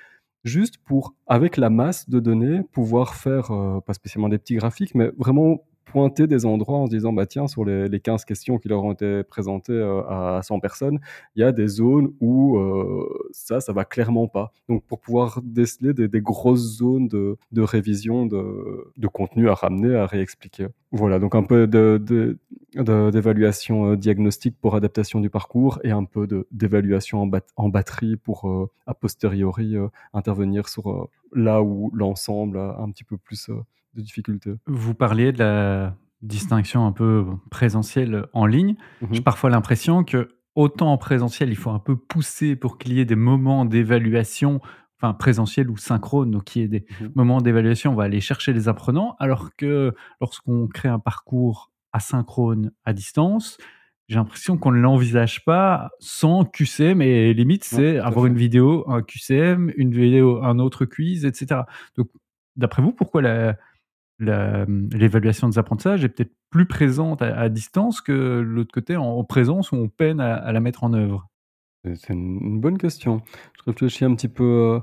[0.44, 3.50] juste pour, avec la masse de données, pouvoir faire,
[3.84, 7.46] pas spécialement des petits graphiques, mais vraiment pointer des endroits en se disant, bah tiens,
[7.46, 10.98] sur les, les 15 questions qui leur ont été présentées euh, à 100 personnes,
[11.36, 14.52] il y a des zones où euh, ça, ça va clairement pas.
[14.68, 19.94] Donc pour pouvoir déceler des, grosses zones de, de révision de, de, contenu à ramener,
[19.94, 20.66] à réexpliquer.
[20.92, 26.26] Voilà, donc un peu d'évaluation de, euh, diagnostique pour adaptation du parcours et un peu
[26.50, 29.76] d'évaluation en, batterie pour euh, a posteriori
[30.12, 33.50] intervenir sur là où l'ensemble a un petit peu plus
[33.96, 34.52] de difficulté.
[34.66, 38.76] Vous parliez de la distinction un peu présentielle en ligne.
[39.02, 42.92] Mmh J'ai parfois l'impression que autant en présentiel, il faut un peu pousser pour qu'il
[42.94, 44.60] y ait des moments d'évaluation,
[44.98, 47.08] enfin présentiel ou synchrone, donc qu'il y ait des Mmh mh.
[47.14, 52.72] moments d'évaluation, on va aller chercher les apprenants, alors que lorsqu'on crée un parcours asynchrone
[52.84, 53.58] à distance,
[54.08, 58.30] j'ai l'impression qu'on ne l'envisage pas sans QCM et limite, c'est avoir fait.
[58.30, 61.66] une vidéo, un QCM, une vidéo, un autre quiz, et cetera.
[61.96, 62.08] Donc
[62.54, 63.56] d'après vous, pourquoi la
[64.18, 69.72] l'évaluation des apprentissages est peut-être plus présente à distance que l'autre côté en en présence
[69.72, 71.28] où on peine à la mettre en œuvre?
[71.96, 73.22] C'est une bonne question.
[73.58, 74.82] Je réfléchis un petit peu, heu,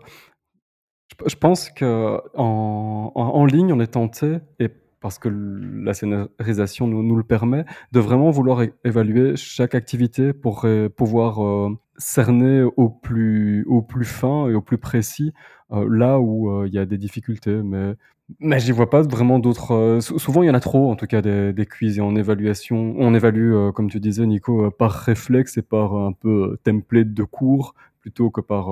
[1.27, 4.69] je pense qu'en en en ligne, on est tenté et
[5.01, 10.65] parce que la scénarisation nous le permet, de vraiment vouloir évaluer chaque activité pour
[10.95, 15.34] pouvoir, heu, cerner au plus au plus fin et au plus précis,
[15.73, 17.61] heu, là où, il y a des difficultés.
[17.63, 17.95] Mais
[18.39, 21.07] mais j'y vois pas vraiment d'autres, sou souvent il y en a trop en tout
[21.07, 22.95] cas des des quiz et en évaluation.
[22.97, 27.13] On évalue, heu, comme tu disais Nico, heu, par réflexe et par un peu, template
[27.13, 28.69] de cours plutôt que par,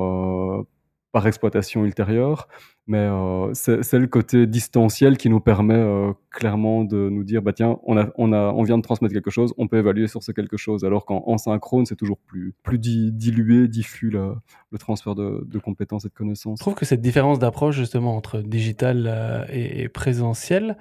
[1.12, 2.48] par exploitation ultérieure.
[2.92, 7.54] Mais, heu, c'est le côté distanciel qui nous permet, heu, clairement de nous dire: «Bah
[7.54, 10.24] tiens, on a on a on vient de transmettre quelque chose, on peut évaluer sur
[10.24, 10.84] ce quelque chose».
[10.86, 14.36] Alors qu'en en synchrone, c'est toujours plus plus di dilué, diffus le
[14.80, 16.60] transfert de compétences et de Je connaissances.
[16.60, 20.78] trouve que cette différence d'approche justement entre digital, heu, et présentiel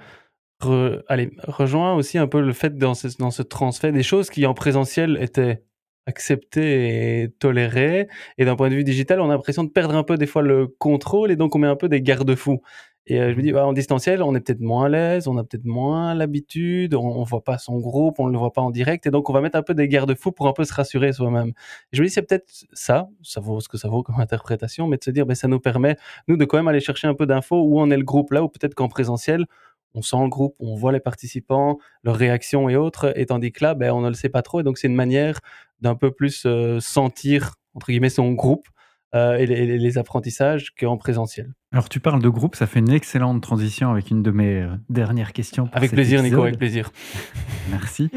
[1.48, 4.54] rejoint aussi un peu le fait dans ce dans ce transfert des choses qui en
[4.54, 5.64] présentiel étaient
[6.10, 8.08] acceptées et tolérées
[8.38, 10.42] et d'un point de vue digital, on a l'impression de perdre un peu des fois
[10.42, 12.60] le contrôle et donc on met un peu des garde-fous.
[13.06, 15.36] Et heu, je me dis: «Bah, en distanciel, on est peut-être moins à l'aise, on
[15.38, 18.70] a peut-être moins l'habitude, on on voit pas son groupe, on le voit pas en
[18.70, 19.06] direct.
[19.06, 21.52] Et donc on va mettre un peu des garde-fous pour un peu se rassurer soi-même».
[21.92, 24.98] Je me dis: «C'est peut-être ça, ça vaut ce que ça vaut comme interprétation, mais
[24.98, 25.96] de se dire, beh, ça nous permet,
[26.28, 28.42] nous, de quand même aller chercher un peu d'infos, où en est le groupe là
[28.44, 29.46] où peut-être qu'en présentiel,
[29.94, 33.64] on sent le groupe, on voit les participants, leurs réactions et autres et tandis que
[33.64, 35.40] là, beh, on ne le sait pas trop et donc c'est une manière
[35.80, 38.66] d'un peu plus, heu, «sentir» entre guillemets son groupe,
[39.14, 41.52] heu et les apprentissages qu'en présentiel.
[41.72, 44.70] Alors tu parles de groupe, ça fait une excellente transition avec une de mes, heu,
[44.88, 46.58] dernières questions Avec plaisir Nico, avec épisode.
[46.58, 46.92] plaisir.
[47.70, 48.10] Merci.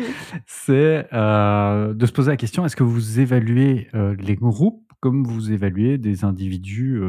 [0.45, 5.97] C'est, de se poser la question, est-ce que vous évaluez, les groupes comme vous évaluez
[5.97, 7.01] des individus,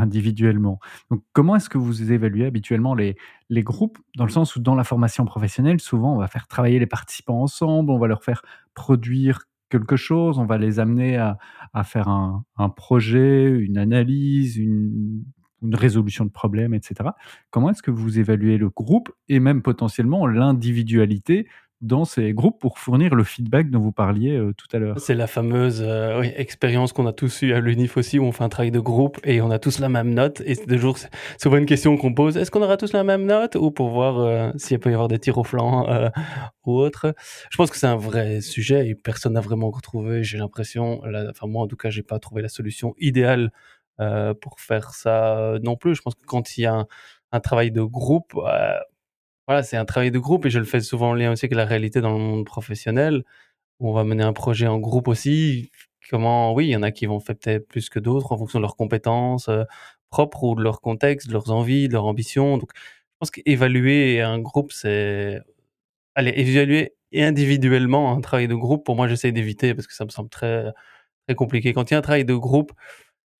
[0.00, 0.78] individuellement?
[1.10, 3.16] Donc comment est-ce que vous évaluez habituellement les
[3.50, 3.98] les groupes?
[4.16, 7.40] Dans le sens où dans la formation professionnelle, souvent, on va faire travailler les participants
[7.42, 8.42] ensemble, on va leur faire
[8.74, 11.38] produire quelque chose, on va les amener à
[11.74, 15.24] à faire un un projet, une analyse, une
[15.62, 17.16] une résolution de problème et cetera.
[17.50, 21.48] Comment est-ce que vous évaluez le groupe et même potentiellement l'individualité
[21.82, 24.98] dans ces groupes pour fournir le feedback dont vous parliez, heu, tout à l'heure?
[24.98, 25.82] C'est la fameuse,
[26.18, 28.80] oui, expérience qu'on a tous eue à l'unif aussi, où on fait un travail de
[28.80, 30.96] groupe et on a tous la même note et c'est toujours
[31.40, 34.20] souvent une question qu'on pose: «Est-ce qu'on aura tous la même note?» ou pour voir,
[34.20, 35.86] heu, s'il peut y avoir des tirs au flanc,
[36.64, 37.14] ou autre.
[37.50, 41.46] Je pense que c'est un vrai sujet et personne n'a vraiment retrouvé, j'ai l'impression, enfin
[41.46, 43.50] moi en tout cas, j'ai pas trouvé la solution idéale,
[44.40, 45.94] pour faire ça, non plus.
[45.94, 46.86] Je pense que quand il y a
[47.32, 48.34] un travail de groupe,
[49.46, 51.56] voilà, c'est un travail de groupe et je le fais souvent en lien aussi avec
[51.56, 53.22] la réalité dans le monde professionnel.
[53.80, 55.70] Où on va mener un projet en groupe aussi.
[56.10, 58.58] Comment oui, il y en a qui vont faire peut-être plus que d'autres en fonction
[58.60, 59.66] de leurs compétences, heu,
[60.10, 62.58] propres ou de leur contexte, de leurs envies, de leurs ambitions.
[62.58, 62.80] Donc je
[63.20, 65.40] pense qu'évaluer un groupe, c'est
[66.14, 70.10] allez, évaluer individuellement un travail de groupe, pour moi, j'essaie d'éviter parce que ça me
[70.10, 70.66] semble très
[71.28, 71.72] très compliqué.
[71.74, 72.72] Quand il y a un travail de groupe,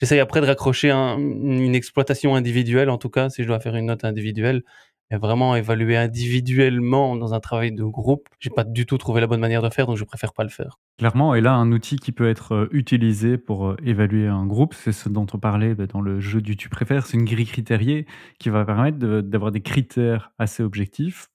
[0.01, 3.77] j'essaye après de raccrocher un une exploitation individuelle, en tout cas, si je dois faire
[3.77, 4.63] une note individuelle.
[5.11, 9.27] Mais vraiment évaluer individuellement dans un travail de groupe, j'ai pas du tout trouvé la
[9.29, 10.79] bonne manière de faire, donc je préfère pas le faire.
[10.99, 14.75] Clairement et là, un outil qui peut être, heu, utilisé pour, heu, évaluer un groupe,
[14.75, 17.47] c'est ce dont on parlait, bah, dans le jeu du «Tu préfères», c'est une grille
[17.47, 18.07] critériée
[18.39, 21.29] qui va permettre d'avoir des critères assez objectifs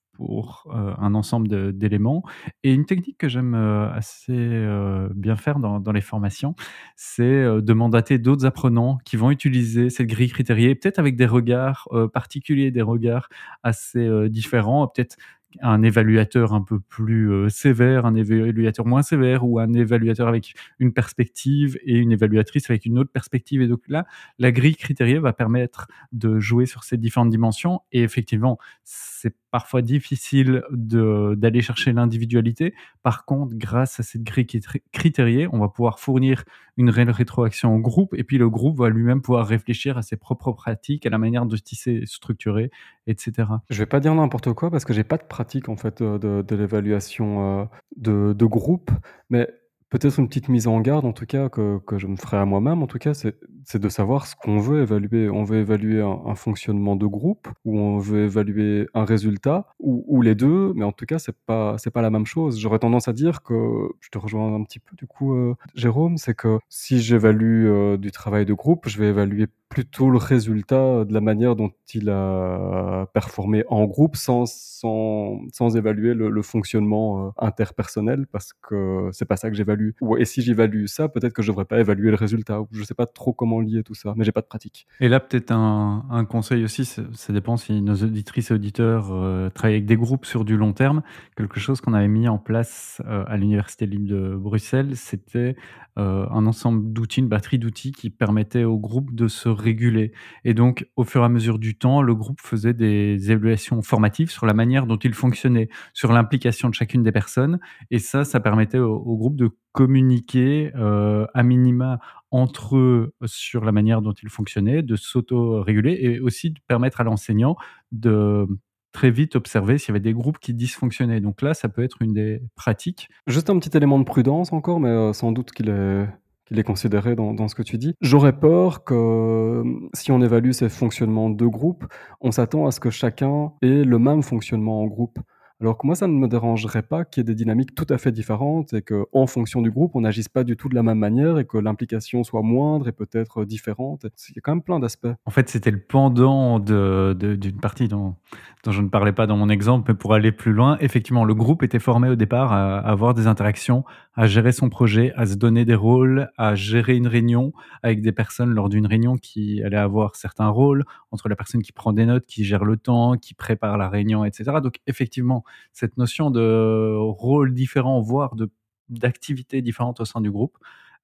[0.66, 2.22] heu, un ensemble d'éléments.
[2.64, 6.54] Et une technique que j'aime, heu, assez, heu, bien faire dans les formations,
[6.96, 11.88] c'est, de mandater d'autres apprenants qui vont utiliser cette grille critériée, peut-être avec des regards,
[12.12, 13.28] particuliers, des regards
[13.62, 15.16] assez, différents, peut-être
[15.60, 20.92] un évaluateur un peu plus, sévère, un évaluateur moins sévère ou un évaluateur avec une
[20.94, 23.60] perspective et une évaluatrice avec une autre perspective.
[23.60, 24.06] Et donc là,
[24.38, 27.80] la grille critériée va permettre de jouer sur ces différentes dimensions.
[27.92, 32.74] Et effectivement, c'est parfois difficile d'aller chercher l'individualité.
[33.04, 34.46] Par contre, grâce à cette grille
[34.92, 36.42] critériée, on va pouvoir fournir
[36.78, 40.16] une réelle rétroaction au groupe et puis le groupe va lui-même pouvoir réfléchir à ses
[40.16, 42.70] propres pratiques, à la manière de tisser, structurer
[43.06, 43.62] et cetera.
[43.70, 46.18] Je vais pas dire n'importe quoi parce que j'ai pas de pratique en fait, heu,
[46.18, 48.90] de l'évaluation, heu, de de groupe.
[49.30, 49.48] Mais
[49.92, 52.46] Peut-être une petite mise en garde en tout cas que que je me ferai à
[52.46, 53.36] moi-même en tout cas, c'est
[53.78, 55.28] de savoir ce qu'on veut évaluer.
[55.28, 60.02] On veut évaluer un un fonctionnement de groupe ou on veut évaluer un résultat ou
[60.08, 62.58] ou les 2, mais en tout cas, c'est pas c'est pas la même chose.
[62.58, 63.54] J'aurais tendance à dire que
[64.00, 67.98] je te rejoins un petit peu du coup, heu, Jérôme, c'est que si j'évalue, heu,
[67.98, 72.10] du travail de groupe, je vais évaluer plutôt le résultat de la manière dont il
[72.10, 79.24] a performé en groupe sans sans sans évaluer le fonctionnement, heu, interpersonnel parce que c'est
[79.24, 82.16] pas ça que j'évalue et si j'évalue ça, peut-être que je devrais pas évaluer le
[82.16, 84.86] résultat je sais pas trop comment lier tout ça, mais j'ai pas de pratique.
[85.00, 89.50] Et là, peut-être un, un conseil aussi, ça, dépend si nos auditrices et auditeurs euh,
[89.50, 91.02] travaillent avec des groupes sur du long terme.
[91.36, 95.56] Quelque chose qu'on avait mis en place euh, à l'Université libre de Bruxelles, c'était
[95.98, 100.12] euh, un ensemble d'outils, une batterie d'outils qui permettait au groupe de se réguler.
[100.44, 104.30] Et donc, au fur et à mesure du temps, le groupe faisait des évaluations formatives
[104.30, 107.58] sur la manière dont il fonctionnait, sur l'implication de chacune des personnes.
[107.90, 111.98] Et ça, ça permettait au, groupe de communiquer euh, à minima
[112.30, 117.04] entre eux sur la manière dont ils fonctionnaient, de s'auto-réguler et aussi de permettre à
[117.04, 117.56] l'enseignant
[117.92, 118.46] de
[118.92, 121.20] très vite observer s'il y avait des groupes qui dysfonctionnaient.
[121.20, 123.08] Donc là, ça peut être une des pratiques.
[123.26, 126.06] Juste un petit élément de prudence encore, mais euh, sans doute qu'il est
[126.46, 127.94] qu'il est considéré dans, dans ce que tu dis.
[128.00, 129.64] J'aurais peur que euh,
[129.94, 131.84] si on évalue ces fonctionnements de groupe,
[132.20, 135.18] on s'attend à ce que chacun ait le même fonctionnement en groupe.
[135.62, 137.96] Alors que moi, ça ne me dérangerait pas qu'il y ait des dynamiques tout à
[137.96, 140.98] fait différentes et qu'en fonction du groupe, on n'agisse pas du tout de la même
[140.98, 144.04] manière et que l'implication soit moindre et peut-être différente.
[144.30, 145.06] Il y a quand même plein d'aspects.
[145.24, 148.16] En fait, c'était le pendant d'une partie dont,
[148.64, 151.34] dont je ne parlais pas dans mon exemple, mais pour aller plus loin, effectivement, le
[151.34, 153.84] groupe était formé au départ à, à avoir des interactions,
[154.14, 157.52] à gérer son projet, à se donner des rôles, à gérer une réunion
[157.84, 161.70] avec des personnes lors d'une réunion qui allaient avoir certains rôles, entre la personne qui
[161.70, 164.58] prend des notes, qui gère le temps, qui prépare la réunion, etc.
[164.60, 168.50] Donc, effectivement, cette notion de rôles différents, voire de
[168.88, 170.58] d'activités différentes au sein du groupe,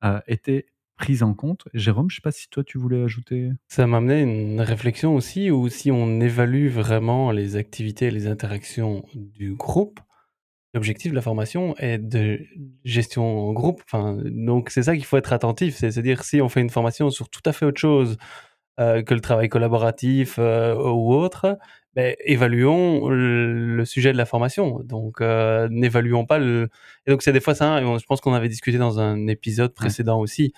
[0.05, 1.69] euh, était prise en compte.
[1.75, 3.51] Jérôme, je sais pas si toi tu voulais ajouter.
[3.69, 9.07] Ça m'amenait une réflexion aussi où si on évalue vraiment les activités et les interactions
[9.15, 10.01] du groupe,
[10.75, 12.41] l'objectif de la formation est de
[12.85, 13.83] gestion en groupe.
[14.25, 17.11] Donc c'est ça qu'il faut être attentif, c'est à dire si on fait une formation
[17.11, 18.19] sur tout à fait autre chose
[18.81, 21.59] euh, que le travail collaboratif euh, ou autre,
[22.25, 24.81] évaluons le, sujet de la formation.
[24.85, 26.69] Donc euh, n'évaluons pas le.
[27.07, 27.81] Et donc c'est des fois ça.
[27.81, 30.53] et on- je pense qu'on avait discuté dans un épisode précédent aussi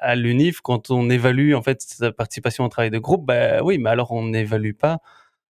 [0.00, 3.78] à l'UNIF, quand on évalue en fait sa participation au travail de groupe, ben oui,
[3.78, 4.98] mais alors on n'évalue pas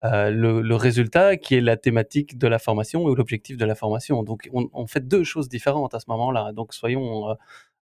[0.04, 3.76] euh, le, le résultat qui est la thématique de la formation ou l'objectif de la
[3.76, 4.24] formation.
[4.24, 6.52] Donc on, on fait deux choses différentes à ce moment-là.
[6.54, 7.34] Donc soyons, euh,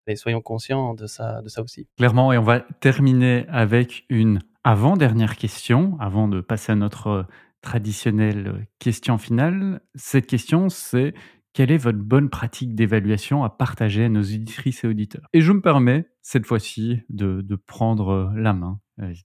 [0.08, 1.88] et soyons conscients de ça, de ça aussi.
[1.98, 4.40] Clairement, et on va terminer avec une
[4.70, 7.24] avant-dernière question, avant de passer à notre euh,
[7.64, 9.82] traditionnelle euh, question finale.
[9.96, 11.16] Cette question, c'est
[11.54, 15.28] quelle est votre bonne pratique d'évaluation à partager à nos auditrices et auditeurs?
[15.34, 18.80] Et je me permets, cette fois-ci, de, prendre euh, la main,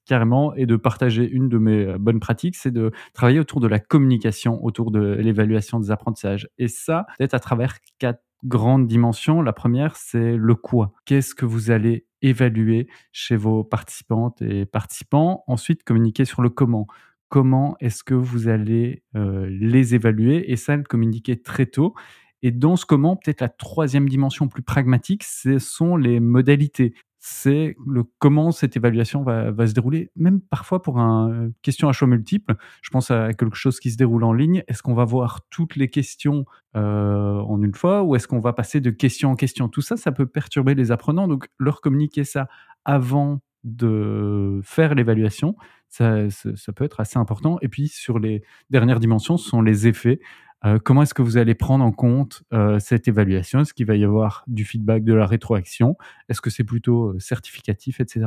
[0.07, 3.81] carrément, et de partager une de mes bonnes pratiques, c'est de travailler autour de la
[3.81, 6.49] communication, autour de l'évaluation des apprentissages.
[6.57, 9.43] Et ça, peut-être à travers quatre grandes dimensions.
[9.43, 10.93] La première, c'est le quoi.
[11.05, 16.87] Qu'est-ce que vous allez évaluer chez vos participantes et participants Ensuite, communiquer sur le comment.
[17.29, 21.95] Comment est-ce que vous allez euh, les évaluer Et ça, le communiquer très tôt.
[22.43, 26.95] Et dans ce comment, peut-être la troisième dimension plus pragmatique, ce sont les modalités.
[27.27, 32.07] C'est le comment cette évaluation va, se dérouler, même parfois pour une question à choix
[32.07, 32.55] multiple.
[32.83, 34.63] Je pense à quelque chose qui se déroule en ligne.
[34.69, 36.45] Est-ce qu'on va voir toutes les questions
[36.77, 39.71] euh, en une fois ou est-ce qu'on va passer de question en question?
[39.71, 41.27] Tout ça, ça peut perturber les apprenants.
[41.27, 42.47] Donc, leur communiquer ça
[42.85, 45.57] avant de faire l'évaluation,
[45.89, 47.57] ça, ça peut être assez important.
[47.63, 50.21] Et puis, sur les dernières dimensions, ce sont les effets.
[50.65, 53.61] Euh, comment est-ce que vous allez prendre en compte euh, cette évaluation?
[53.61, 55.97] Est-ce qu'il va y avoir du feedback, de la rétroaction?
[56.29, 58.27] Est-ce que c'est plutôt euh, certificatif, etc.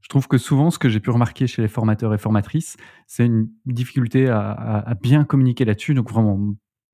[0.00, 2.76] Je trouve que souvent, ce que j'ai pu remarquer chez les formateurs et formatrices,
[3.06, 5.94] c'est une difficulté à, bien communiquer là-dessus.
[5.94, 6.38] Donc vraiment,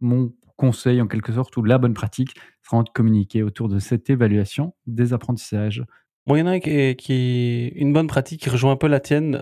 [0.00, 2.36] mon conseil en quelque sorte, ou la bonne pratique,
[2.68, 5.84] vraiment de communiquer autour de cette évaluation des apprentissages.
[6.28, 9.36] Il y en a qui une bonne pratique qui rejoint un peu la tienne.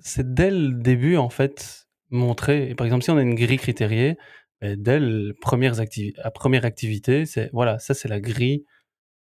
[0.00, 2.70] c'est dès le début, en fait, montrer.
[2.70, 4.16] et Par exemple, si on a une grille critériée,
[4.76, 5.34] dès la
[6.30, 8.64] première activité, c'est voilà, ça c'est la grille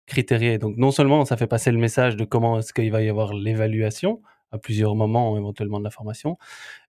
[0.06, 0.58] critériée.
[0.58, 3.34] Donc non seulement ça fait passer le message de comment est-ce qu'il va y avoir
[3.34, 4.22] l'évaluation
[4.52, 6.36] à plusieurs moments éventuellement de la formation,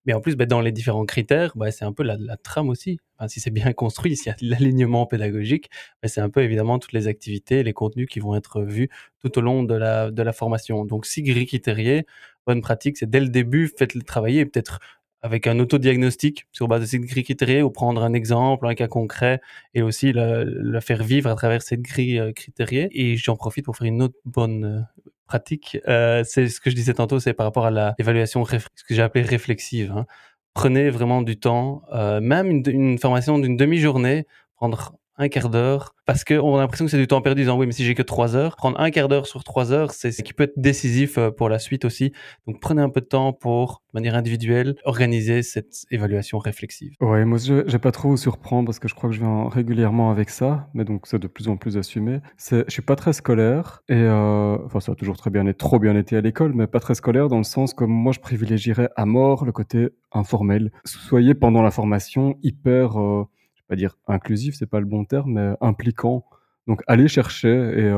[0.04, 2.68] mais en plus ben, dans les différents critères, ben, c'est un peu la, la trame
[2.68, 2.98] aussi.
[3.28, 5.70] Si c'est bien construit, s'il y a l'alignement pédagogique,
[6.02, 8.88] ben, c'est un peu évidemment toutes les activités, les contenus qui vont être vus
[9.20, 10.84] tout au long de la, formation.
[10.84, 12.06] Donc si grille critériée,
[12.46, 14.80] bonne pratique, c'est dès le début, faites-le travailler, peut-être
[15.22, 18.88] avec un autodiagnostic sur base de cette grille critériée ou prendre un exemple, un cas
[18.88, 19.40] concret
[19.72, 22.88] et aussi le, faire vivre à travers cette grille euh, critériée.
[22.92, 24.80] Et j'en profite pour faire une autre bonne euh,
[25.26, 25.78] pratique.
[25.88, 29.02] Euh, c'est ce que je disais tantôt, c'est par rapport à l'évaluation, ce que j'ai
[29.02, 29.92] appelé réflexive.
[29.96, 30.06] Hein.
[30.54, 31.82] Prenez vraiment du temps,
[32.20, 36.90] même une, une formation d'une demi-journée, prendre un quart d'heure, parce qu'on a l'impression que
[36.90, 39.08] c'est du temps perdu, disant oui, mais si j'ai que trois heures, prendre un quart
[39.08, 42.12] d'heure sur trois heures, c'est ce qui peut être décisif euh, pour la suite aussi.
[42.46, 46.94] Donc prenez un peu de temps pour, de manière individuelle, organiser cette évaluation réflexive.
[47.00, 49.48] Ouais, moi je vais pas trop vous surprendre parce que je crois que je viens
[49.48, 52.20] régulièrement avec ça, mais donc c'est de plus en plus assumé.
[52.38, 55.78] Je suis pas très scolaire et euh, enfin ça a toujours très bien été, trop
[55.78, 58.88] bien été à l'école, mais pas très scolaire dans le sens que moi je privilégierais
[58.96, 60.72] à mort le côté informel.
[60.84, 63.24] Soyez pendant la formation hyper euh,
[63.68, 66.24] pas dire inclusif, c'est pas le bon terme, mais impliquant.
[66.66, 67.90] Donc aller chercher et,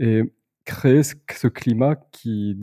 [0.00, 0.24] euh,
[0.64, 2.58] créer ce, climat qui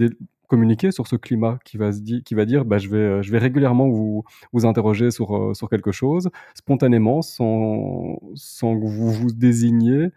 [0.47, 3.31] communiquer sur ce climat qui va se dire, qui va dire, bah, je vais, je
[3.31, 9.11] vais régulièrement vous, vous interroger sur, euh, sur quelque chose spontanément, sans, sans que vous
[9.11, 10.09] vous désigniez.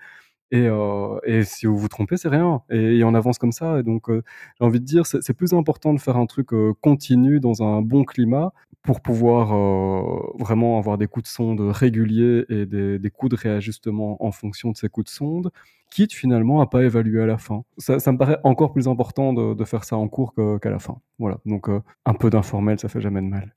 [0.50, 2.62] Et, euh, et, si vous vous trompez, c'est rien.
[2.70, 3.78] Et, on avance comme ça.
[3.80, 6.50] Et donc, j'ai envie de dire, c'est plus important de faire un truc
[6.80, 8.52] continu dans un bon climat
[8.84, 14.22] pour pouvoir euh, vraiment avoir des coups de sonde réguliers et des, coups de réajustement
[14.24, 15.50] en fonction de ces coups de sonde,
[15.90, 17.64] quitte finalement à pas évaluer à la fin.
[17.78, 20.98] Ça, me paraît encore plus important de, de faire ça en cours qu'à la fin.
[21.18, 23.52] Voilà, donc euh, un peu d'informel, ça fait jamais de mal.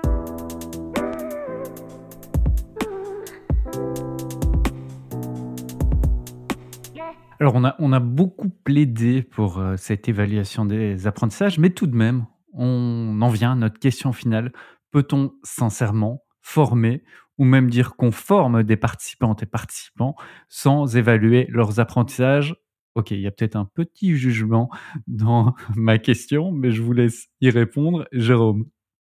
[7.39, 11.86] Alors on a, on a beaucoup plaidé pour euh, cette évaluation des apprentissages, mais tout
[11.86, 14.51] de même, on en vient à notre question finale.
[14.91, 17.03] Peut-on sincèrement former
[17.38, 20.15] ou même dire qu'on forme des participantes et participants
[20.49, 22.55] sans évaluer leurs apprentissages?
[22.95, 24.71] Ok, il y a peut-être un petit jugement
[25.05, 28.07] dans ma question, mais je vous laisse y répondre.
[28.11, 28.65] Jérôme.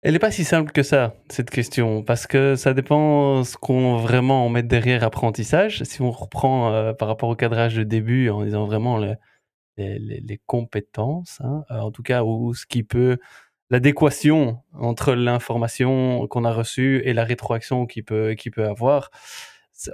[0.03, 3.97] Elle n'est pas si simple que ça, cette question, parce que ça dépend ce qu'on
[3.97, 5.85] vraiment met derrière apprentissage.
[5.85, 8.99] Si on reprend euh, par rapport au cadrage de début en disant vraiment
[9.77, 13.19] les, compétences, hein, en tout cas, ou ce qui peut
[13.73, 19.11] l'adéquation entre l'information qu'on a reçue et la rétroaction qu'il peut, peut avoir,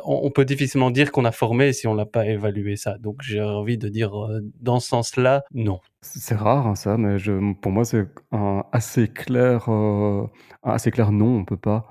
[0.05, 2.99] on, peut difficilement dire qu'on a formé si on l'a pas évalué ça.
[2.99, 5.79] Donc j'ai envie de dire euh, dans ce sens-là, non.
[6.03, 7.17] C'est rare hein, ça, mais
[7.63, 10.27] pour moi c'est un assez clair, euh,
[10.65, 11.87] assez clair non, on peut pas.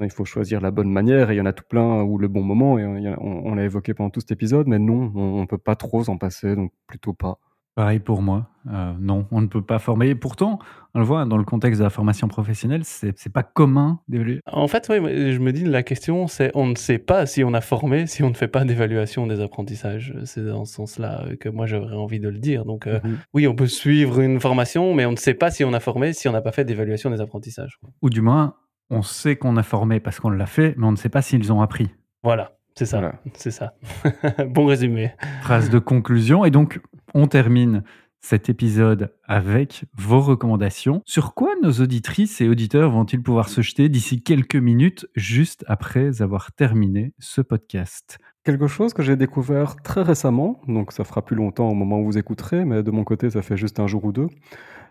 [0.00, 2.26] Il faut choisir la bonne manière et il y en a tout plein ou le
[2.26, 5.58] bon moment et on, l'a évoqué pendant tout cet épisode, mais non, on, on peut
[5.58, 7.38] pas trop s'en passer, donc plutôt pas.
[7.74, 8.48] Pareil pour moi.
[8.70, 10.08] Euh, non, on ne peut pas former.
[10.08, 10.58] Et pourtant,
[10.94, 14.40] on le voit dans le contexte de la formation professionnelle, c'est n'est pas commun d'évaluer.
[14.46, 17.54] En fait, oui, je me dis la question, c'est on ne sait pas si on
[17.54, 20.14] a formé si on ne fait pas d'évaluation des apprentissages.
[20.24, 22.64] C'est dans ce sens-là que moi j'aurais envie de le dire.
[22.64, 23.18] Donc euh, mhm.
[23.34, 26.12] oui, on peut suivre une formation, mais on ne sait pas si on a formé
[26.12, 27.80] si on n'a pas fait d'évaluation des apprentissages.
[28.02, 28.56] Ou du moins,
[28.90, 31.52] on sait qu'on a formé parce qu'on l'a fait, mais on ne sait pas s'ils
[31.52, 31.88] ont appris.
[32.22, 32.52] Voilà.
[32.76, 33.74] C'est ça, c'est ça.
[34.46, 35.12] bon résumé.
[35.42, 36.44] Phrase de conclusion.
[36.44, 36.80] Et donc,
[37.14, 37.82] on termine
[38.20, 41.02] cet épisode avec vos recommandations.
[41.06, 46.20] Sur quoi nos auditrices et auditeurs vont-ils pouvoir se jeter d'ici quelques minutes, juste après
[46.20, 48.18] avoir terminé ce podcast?
[48.44, 52.04] Quelque chose que j'ai découvert très récemment, donc ça fera plus longtemps au moment où
[52.04, 54.28] vous écouterez, mais de mon côté, ça fait juste un jour ou deux.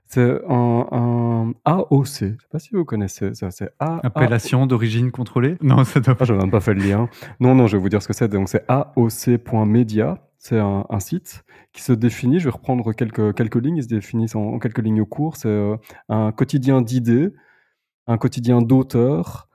[0.06, 1.92] C'est un, AOC.
[1.92, 3.52] Je ne sais pas si vous connaissez ça.
[3.52, 5.56] C'est Appellation d'origine contrôlée?
[5.62, 6.24] Non, ça doit pas.
[6.24, 7.10] Ah, je n'ai même pas fait le lien.
[7.40, 8.28] Non, non, je vais vous dire ce que c'est.
[8.28, 10.18] Donc, c'est AOC.media.
[10.42, 14.28] C'est un, site qui se définit, je vais reprendre quelques, quelques lignes, il se définit
[14.36, 15.36] en, quelques lignes au cours.
[15.36, 15.76] C'est euh,
[16.08, 17.34] un quotidien d'idées,
[18.08, 19.50] un quotidien d'auteurs,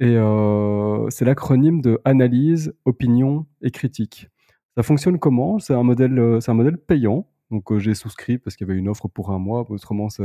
[0.00, 4.28] et euh, c'est l'acronyme de analyse, opinion et critique.
[4.76, 5.60] Ça fonctionne comment?
[5.60, 7.28] C'est un modèle, euh, un modèle payant.
[7.52, 9.64] Donc j'ai souscrit parce qu'il y avait une offre pour un mois.
[9.70, 10.24] Autrement, c'est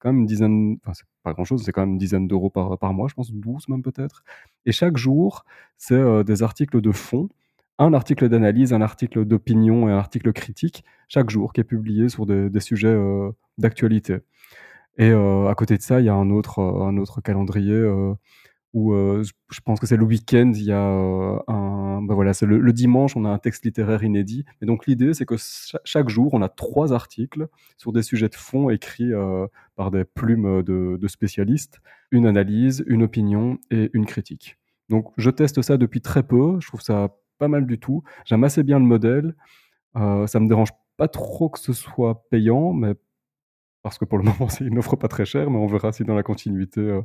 [0.00, 2.48] quand même une dizaine, enfin c'est pas grand chose, c'est quand même une dizaine d'euros
[2.48, 4.24] par, par mois, je pense 12 même peut-être.
[4.64, 5.44] Et chaque jour,
[5.76, 7.28] c'est des articles de fond,
[7.78, 12.08] un article d'analyse, un article d'opinion et un article critique chaque jour qui est publié
[12.08, 12.96] sur des, sujets
[13.58, 14.18] d'actualité.
[14.98, 17.84] Et à côté de ça, il y a un autre, un autre calendrier
[18.74, 22.34] où euh, je pense que c'est le week-end, il y a euh, un, ben voilà,
[22.34, 24.44] c'est le, dimanche, on a un texte littéraire inédit.
[24.60, 25.36] Et donc l'idée, c'est que
[25.84, 27.46] chaque jour, on a trois articles
[27.78, 29.46] sur des sujets de fond écrits euh,
[29.76, 34.58] par des plumes de, spécialistes, une analyse, une opinion et une critique.
[34.88, 38.02] Donc je teste ça depuis très peu, je trouve ça pas mal du tout.
[38.24, 39.34] J'aime assez bien le modèle.
[39.94, 42.94] ça me dérange pas trop que ce soit payant, mais
[43.82, 46.04] parce que pour le moment, c'est une offre pas très chère, mais on verra si
[46.04, 47.00] dans la continuité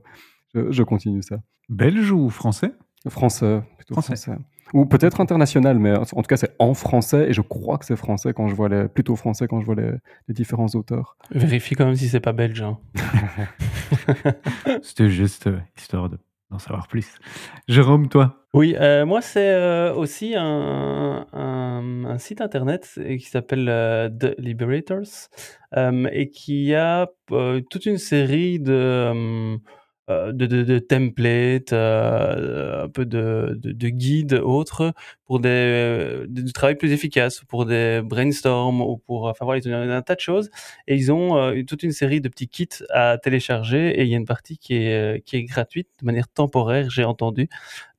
[0.54, 1.42] je, continue ça.
[1.68, 2.72] Belge ou français?
[3.08, 4.38] Français, plutôt français.
[4.74, 7.96] Ou peut-être international, mais en tout cas, c'est en français, et je crois que c'est
[7.96, 9.94] français quand je vois les, plutôt français quand je vois les,
[10.34, 11.18] différents auteurs.
[11.32, 12.62] Vérifie quand même si c'est pas belge.
[12.62, 12.78] Hein.
[14.84, 16.10] C'était juste euh, histoire
[16.52, 17.18] d'en savoir plus.
[17.68, 18.46] Jérôme, toi?
[18.54, 23.66] Oui, euh, moi, c'est euh, aussi un, un, site internet qui s'appelle
[24.20, 25.30] The Liberators
[25.76, 27.08] et qui a
[27.70, 29.60] toute une série de
[30.10, 34.94] euh, de, templates, euh, un peu de, de, guides autres
[35.26, 39.76] pour des, du travail plus efficace, pour des brainstorms ou pour, enfin voilà, ils ont
[39.76, 40.50] un tas de choses
[40.88, 44.16] et ils ont euh, toute une série de petits kits à télécharger et il y
[44.16, 47.48] a une partie qui est, gratuite de manière temporaire, j'ai entendu.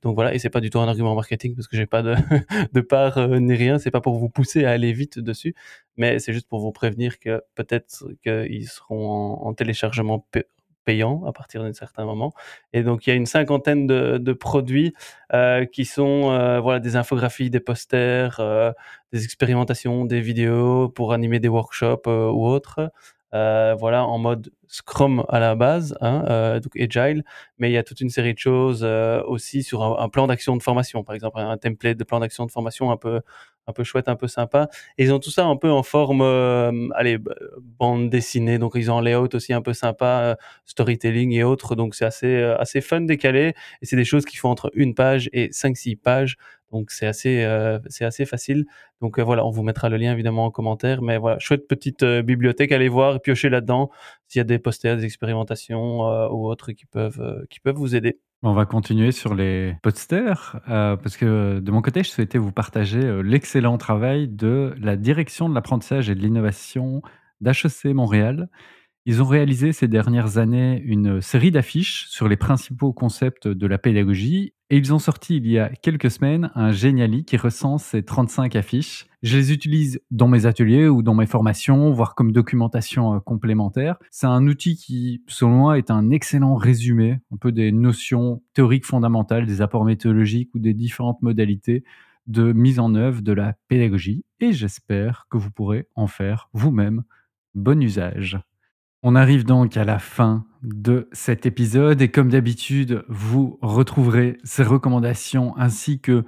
[0.01, 2.15] Donc voilà, et c'est pas du tout un argument marketing parce que j'ai pas de,
[2.73, 5.55] de part ni rien, c'est pas pour vous pousser à aller vite dessus,
[5.95, 10.25] mais c'est juste pour vous prévenir que peut-être qu'ils seront en téléchargement
[10.85, 12.33] payant à partir d'un certain moment.
[12.73, 14.93] Et donc, il y a une cinquantaine de, produits
[15.33, 18.71] euh, qui sont euh, voilà, des infographies, des posters, euh,
[19.11, 22.91] des expérimentations, des vidéos pour animer des workshops ou autres.
[23.31, 27.23] voilà, en mode Scrum à la base, hein, donc Agile,
[27.59, 28.83] mais il y a toute une série de choses
[29.25, 32.51] aussi sur un plan d'action de formation, par exemple un template de plan d'action de
[32.51, 33.21] formation un peu
[33.71, 34.69] un peu chouette, un peu sympa.
[34.97, 37.17] Et ils ont tout ça un peu en forme, euh, allez,
[37.79, 38.59] bande dessinée.
[38.59, 41.75] Donc ils ont un layout aussi un peu sympa, euh, storytelling et autres.
[41.75, 43.53] Donc c'est assez, euh, assez fun, décalé.
[43.81, 46.37] Et c'est des choses qui font entre une page et 5-6 pages.
[46.71, 47.45] Donc c'est assez,
[47.89, 48.65] c'est assez facile.
[49.01, 51.01] Donc voilà, on vous mettra le lien évidemment en commentaire.
[51.01, 53.89] Mais voilà, chouette petite bibliothèque, allez voir, piocher là-dedans
[54.29, 55.99] s'il y a des posters, des expérimentations
[56.31, 58.19] ou autres qui peuvent, qui peuvent vous aider.
[58.43, 62.51] On va continuer sur les posters, euh, parce que de mon côté, je souhaitais vous
[62.51, 67.03] partager euh, l'excellent travail de la direction de l'apprentissage et de l'innovation
[67.41, 68.49] d'HEC Montréal.
[69.05, 73.77] Ils ont réalisé ces dernières années une série d'affiches sur les principaux concepts de la
[73.77, 78.03] pédagogie et ils ont sorti il y a quelques semaines un Géniali qui recense ces
[78.03, 79.05] 35 affiches.
[79.21, 83.97] Je les utilise dans mes ateliers ou dans mes formations, voire comme documentation euh, complémentaire.
[84.11, 88.85] C'est un outil qui, selon moi, est un excellent résumé un peu des notions théoriques
[88.85, 91.83] fondamentales, des apports méthodologiques ou des différentes modalités
[92.27, 97.03] de mise en œuvre de la pédagogie et j'espère que vous pourrez en faire vous-même
[97.55, 98.39] bon usage.
[99.03, 104.61] On arrive donc à la fin de cet épisode et comme d'habitude, vous retrouverez ces
[104.61, 106.23] recommandations ainsi que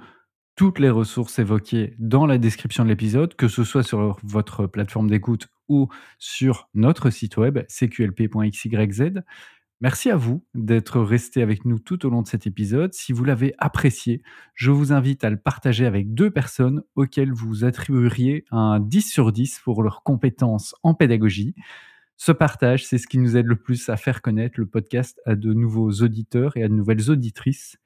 [0.56, 5.08] toutes les ressources évoquées dans la description de l'épisode, que ce soit sur votre plateforme
[5.08, 9.22] d'écoute ou sur notre site web cqlp.xyz.
[9.80, 12.92] Merci à vous d'être resté avec nous tout au long de cet épisode.
[12.92, 14.20] Si vous l'avez apprécié,
[14.54, 19.30] je vous invite à le partager avec deux personnes auxquelles vous attribueriez un 10 sur
[19.30, 21.54] 10 pour leurs compétences en pédagogie.
[22.16, 25.34] Ce partage, c'est ce qui nous aide le plus à faire connaître le podcast à
[25.34, 27.76] de nouveaux auditeurs et à de nouvelles auditrices.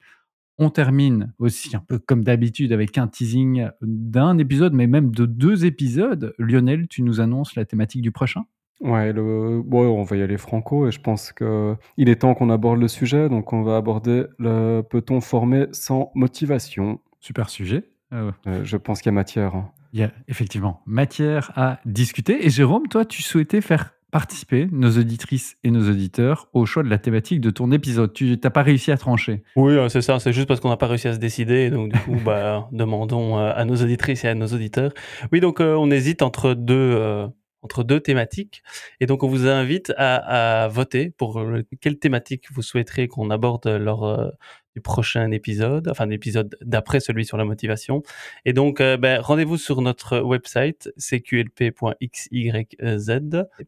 [0.58, 5.24] On termine aussi un peu comme d'habitude avec un teasing d'un épisode, mais même de
[5.24, 6.34] deux épisodes.
[6.38, 8.44] Lionel, tu nous annonces la thématique du prochain?
[8.80, 9.62] Ouais, le...
[9.70, 13.28] on va y aller franco et je pense qu'il est temps qu'on aborde le sujet.
[13.28, 17.00] Donc, on va aborder le peut-on former sans motivation?
[17.20, 17.84] Super sujet.
[18.12, 19.54] Euh, euh, je pense qu'il y a matière.
[19.54, 19.70] Hein.
[19.92, 22.44] Il y a effectivement matière à discuter.
[22.44, 26.88] Et Jérôme, toi, tu souhaitais faire participer, nos auditrices et nos auditeurs, au choix de
[26.88, 28.12] la thématique de ton épisode.
[28.12, 29.42] Tu n'as pas réussi à trancher.
[29.56, 30.18] Oui, euh, c'est ça.
[30.18, 31.70] C'est juste parce qu'on n'a pas réussi à se décider.
[31.70, 34.92] Donc, du coup, bah, demandons euh, à nos auditrices et à nos auditeurs.
[35.32, 37.28] Oui, donc, euh, on hésite entre deux,
[37.62, 38.62] entre deux thématiques.
[39.00, 41.44] Et donc, on vous invite à, voter pour
[41.80, 44.32] quelle thématique vous souhaiterez qu'on aborde lors
[44.80, 48.02] prochain épisode, enfin l'épisode d'après celui sur la motivation.
[48.44, 52.38] Et donc, euh, ben, rendez-vous sur notre website cqlp.xyz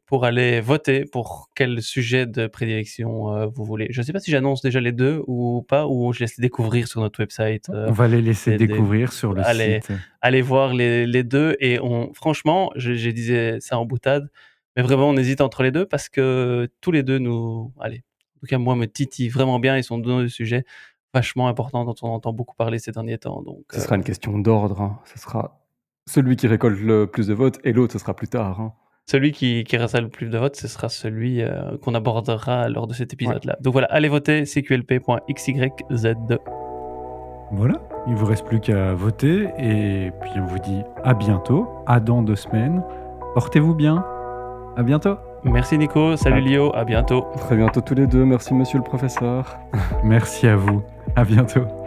[0.07, 3.89] pour aller voter pour quel sujet de prédilection euh, vous voulez.
[3.91, 6.43] Je ne sais pas si j'annonce déjà les deux ou pas, ou je laisse les
[6.43, 7.69] découvrir sur notre website.
[7.71, 9.93] Euh, on va les laisser découvrir sur le site.
[10.23, 14.29] Allez voir les, les, deux et on, franchement, je, je disais ça en boutade,
[14.77, 18.03] mais vraiment on hésite entre les deux parce que tous les deux nous, allez,
[18.37, 20.65] en tout cas moi me titillent vraiment bien, ils sont deux sujets
[21.15, 23.43] vachement important dont on entend beaucoup parler ces derniers temps.
[23.43, 24.81] Donc, ce sera une euh, question d'ordre.
[24.81, 24.99] Hein.
[25.05, 25.61] Ce sera
[26.07, 28.61] celui qui récolte le plus de votes et l'autre, ce sera plus tard.
[28.61, 28.73] Hein.
[29.07, 32.95] Celui qui, qui le plus de votes, ce sera celui euh, qu'on abordera lors de
[32.95, 33.57] cet épisode-là.
[33.61, 35.57] Donc voilà, allez voter cqlp.xyz.
[37.53, 37.75] Voilà,
[38.07, 42.23] il vous reste plus qu'à voter et puis on vous dit à bientôt, à dans
[42.23, 42.85] deux semaines.
[43.35, 44.05] Portez-vous bien.
[44.77, 45.17] À bientôt.
[45.43, 47.27] Merci Nico, salut Lio, à bientôt.
[47.37, 49.59] Très bientôt tous les deux, merci monsieur le professeur.
[50.05, 50.83] merci à vous,
[51.17, 51.80] à bientôt.